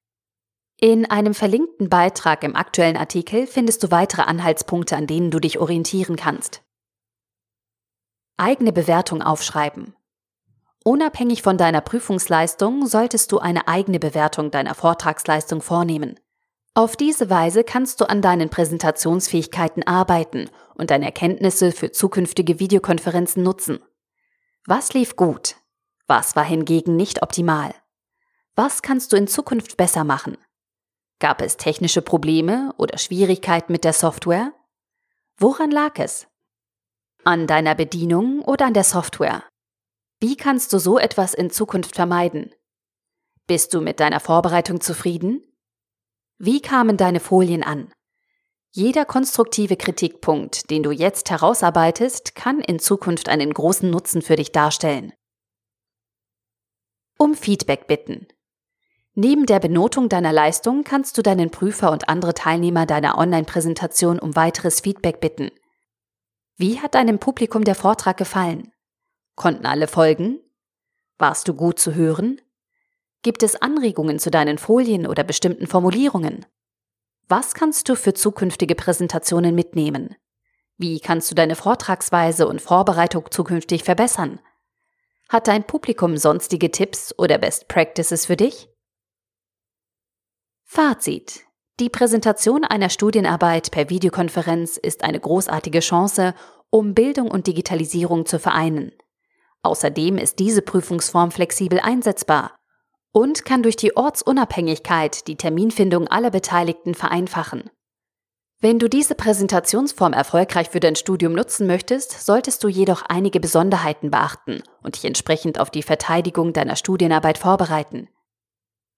In 0.79 1.05
einem 1.05 1.35
verlinkten 1.35 1.87
Beitrag 1.87 2.43
im 2.43 2.55
aktuellen 2.55 2.97
Artikel 2.97 3.45
findest 3.45 3.83
du 3.83 3.91
weitere 3.91 4.23
Anhaltspunkte, 4.23 4.97
an 4.97 5.05
denen 5.05 5.29
du 5.29 5.39
dich 5.39 5.59
orientieren 5.59 6.15
kannst. 6.15 6.63
Eigene 8.37 8.73
Bewertung 8.73 9.21
aufschreiben. 9.21 9.95
Unabhängig 10.83 11.43
von 11.43 11.59
deiner 11.59 11.81
Prüfungsleistung 11.81 12.87
solltest 12.87 13.31
du 13.31 13.37
eine 13.37 13.67
eigene 13.67 13.99
Bewertung 13.99 14.49
deiner 14.49 14.73
Vortragsleistung 14.73 15.61
vornehmen. 15.61 16.19
Auf 16.73 16.95
diese 16.95 17.29
Weise 17.29 17.63
kannst 17.63 18.01
du 18.01 18.09
an 18.09 18.23
deinen 18.23 18.49
Präsentationsfähigkeiten 18.49 19.85
arbeiten 19.85 20.49
und 20.73 20.89
deine 20.89 21.05
Erkenntnisse 21.05 21.71
für 21.71 21.91
zukünftige 21.91 22.59
Videokonferenzen 22.59 23.43
nutzen. 23.43 23.77
Was 24.67 24.93
lief 24.93 25.15
gut? 25.15 25.55
Was 26.05 26.35
war 26.35 26.43
hingegen 26.43 26.95
nicht 26.95 27.23
optimal? 27.23 27.73
Was 28.55 28.83
kannst 28.83 29.11
du 29.11 29.17
in 29.17 29.27
Zukunft 29.27 29.75
besser 29.75 30.03
machen? 30.03 30.37
Gab 31.19 31.41
es 31.41 31.57
technische 31.57 32.03
Probleme 32.03 32.71
oder 32.77 32.99
Schwierigkeiten 32.99 33.71
mit 33.71 33.83
der 33.83 33.93
Software? 33.93 34.53
Woran 35.37 35.71
lag 35.71 35.97
es? 35.97 36.27
An 37.23 37.47
deiner 37.47 37.73
Bedienung 37.73 38.43
oder 38.43 38.67
an 38.67 38.75
der 38.75 38.83
Software? 38.83 39.43
Wie 40.19 40.35
kannst 40.35 40.73
du 40.73 40.77
so 40.77 40.99
etwas 40.99 41.33
in 41.33 41.49
Zukunft 41.49 41.95
vermeiden? 41.95 42.53
Bist 43.47 43.73
du 43.73 43.81
mit 43.81 43.99
deiner 43.99 44.19
Vorbereitung 44.19 44.79
zufrieden? 44.79 45.41
Wie 46.37 46.61
kamen 46.61 46.97
deine 46.97 47.19
Folien 47.19 47.63
an? 47.63 47.91
Jeder 48.73 49.03
konstruktive 49.03 49.75
Kritikpunkt, 49.75 50.69
den 50.69 50.81
du 50.81 50.91
jetzt 50.91 51.29
herausarbeitest, 51.29 52.35
kann 52.35 52.61
in 52.61 52.79
Zukunft 52.79 53.27
einen 53.27 53.53
großen 53.53 53.89
Nutzen 53.89 54.21
für 54.21 54.37
dich 54.37 54.53
darstellen. 54.53 55.11
Um 57.17 57.35
Feedback 57.35 57.87
bitten. 57.87 58.27
Neben 59.13 59.45
der 59.45 59.59
Benotung 59.59 60.07
deiner 60.07 60.31
Leistung 60.31 60.85
kannst 60.85 61.17
du 61.17 61.21
deinen 61.21 61.51
Prüfer 61.51 61.91
und 61.91 62.07
andere 62.07 62.33
Teilnehmer 62.33 62.85
deiner 62.85 63.17
Online-Präsentation 63.17 64.19
um 64.19 64.37
weiteres 64.37 64.79
Feedback 64.79 65.19
bitten. 65.19 65.51
Wie 66.55 66.79
hat 66.79 66.95
deinem 66.95 67.19
Publikum 67.19 67.65
der 67.65 67.75
Vortrag 67.75 68.15
gefallen? 68.15 68.71
Konnten 69.35 69.65
alle 69.65 69.89
folgen? 69.89 70.39
Warst 71.17 71.49
du 71.49 71.53
gut 71.53 71.77
zu 71.77 71.93
hören? 71.93 72.39
Gibt 73.21 73.43
es 73.43 73.61
Anregungen 73.61 74.17
zu 74.17 74.31
deinen 74.31 74.57
Folien 74.57 75.05
oder 75.05 75.25
bestimmten 75.25 75.67
Formulierungen? 75.67 76.45
Was 77.31 77.53
kannst 77.53 77.87
du 77.87 77.95
für 77.95 78.13
zukünftige 78.13 78.75
Präsentationen 78.75 79.55
mitnehmen? 79.55 80.17
Wie 80.75 80.99
kannst 80.99 81.31
du 81.31 81.35
deine 81.35 81.55
Vortragsweise 81.55 82.45
und 82.45 82.61
Vorbereitung 82.61 83.31
zukünftig 83.31 83.85
verbessern? 83.85 84.41
Hat 85.29 85.47
dein 85.47 85.63
Publikum 85.63 86.17
sonstige 86.17 86.71
Tipps 86.71 87.17
oder 87.17 87.37
Best 87.37 87.69
Practices 87.69 88.25
für 88.25 88.35
dich? 88.35 88.67
Fazit. 90.65 91.45
Die 91.79 91.87
Präsentation 91.87 92.65
einer 92.65 92.89
Studienarbeit 92.89 93.71
per 93.71 93.89
Videokonferenz 93.89 94.75
ist 94.75 95.05
eine 95.05 95.21
großartige 95.21 95.79
Chance, 95.79 96.35
um 96.69 96.93
Bildung 96.93 97.31
und 97.31 97.47
Digitalisierung 97.47 98.25
zu 98.25 98.39
vereinen. 98.39 98.91
Außerdem 99.61 100.17
ist 100.17 100.39
diese 100.39 100.63
Prüfungsform 100.63 101.31
flexibel 101.31 101.79
einsetzbar 101.79 102.60
und 103.11 103.45
kann 103.45 103.63
durch 103.63 103.75
die 103.75 103.95
Ortsunabhängigkeit 103.95 105.27
die 105.27 105.35
Terminfindung 105.35 106.07
aller 106.07 106.31
Beteiligten 106.31 106.95
vereinfachen. 106.95 107.69
Wenn 108.63 108.77
du 108.77 108.87
diese 108.87 109.15
Präsentationsform 109.15 110.13
erfolgreich 110.13 110.69
für 110.69 110.79
dein 110.79 110.95
Studium 110.95 111.33
nutzen 111.33 111.65
möchtest, 111.65 112.23
solltest 112.25 112.63
du 112.63 112.67
jedoch 112.67 113.01
einige 113.07 113.39
Besonderheiten 113.39 114.11
beachten 114.11 114.61
und 114.83 114.95
dich 114.95 115.05
entsprechend 115.05 115.59
auf 115.59 115.71
die 115.71 115.81
Verteidigung 115.81 116.53
deiner 116.53 116.75
Studienarbeit 116.75 117.39
vorbereiten. 117.39 118.07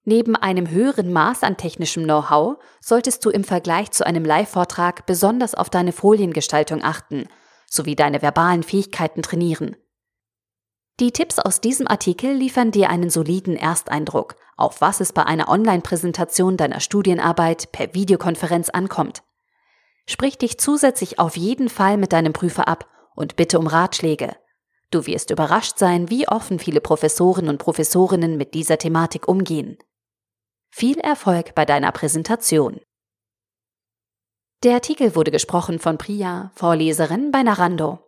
Neben 0.04 0.36
einem 0.36 0.68
höheren 0.68 1.10
Maß 1.10 1.42
an 1.44 1.56
technischem 1.56 2.04
Know-how 2.04 2.58
solltest 2.82 3.24
du 3.24 3.30
im 3.30 3.42
Vergleich 3.42 3.90
zu 3.90 4.06
einem 4.06 4.26
Live-Vortrag 4.26 5.06
besonders 5.06 5.54
auf 5.54 5.70
deine 5.70 5.92
Foliengestaltung 5.92 6.84
achten 6.84 7.26
sowie 7.74 7.96
deine 7.96 8.22
verbalen 8.22 8.62
Fähigkeiten 8.62 9.22
trainieren. 9.22 9.76
Die 11.00 11.10
Tipps 11.10 11.40
aus 11.40 11.60
diesem 11.60 11.88
Artikel 11.88 12.32
liefern 12.32 12.70
dir 12.70 12.88
einen 12.88 13.10
soliden 13.10 13.56
Ersteindruck, 13.56 14.36
auf 14.56 14.80
was 14.80 15.00
es 15.00 15.12
bei 15.12 15.24
einer 15.24 15.48
Online-Präsentation 15.48 16.56
deiner 16.56 16.78
Studienarbeit 16.78 17.72
per 17.72 17.94
Videokonferenz 17.94 18.68
ankommt. 18.68 19.24
Sprich 20.06 20.38
dich 20.38 20.58
zusätzlich 20.58 21.18
auf 21.18 21.36
jeden 21.36 21.68
Fall 21.68 21.96
mit 21.96 22.12
deinem 22.12 22.32
Prüfer 22.32 22.68
ab 22.68 22.88
und 23.16 23.34
bitte 23.34 23.58
um 23.58 23.66
Ratschläge. 23.66 24.36
Du 24.92 25.06
wirst 25.06 25.30
überrascht 25.30 25.78
sein, 25.78 26.10
wie 26.10 26.28
offen 26.28 26.60
viele 26.60 26.80
Professoren 26.80 27.48
und 27.48 27.58
Professorinnen 27.58 28.36
mit 28.36 28.54
dieser 28.54 28.78
Thematik 28.78 29.26
umgehen. 29.26 29.78
Viel 30.70 30.98
Erfolg 31.00 31.56
bei 31.56 31.64
deiner 31.64 31.90
Präsentation. 31.90 32.80
Der 34.62 34.74
Artikel 34.74 35.16
wurde 35.16 35.32
gesprochen 35.32 35.80
von 35.80 35.98
Priya, 35.98 36.52
Vorleserin 36.54 37.32
bei 37.32 37.42
Narando. 37.42 37.98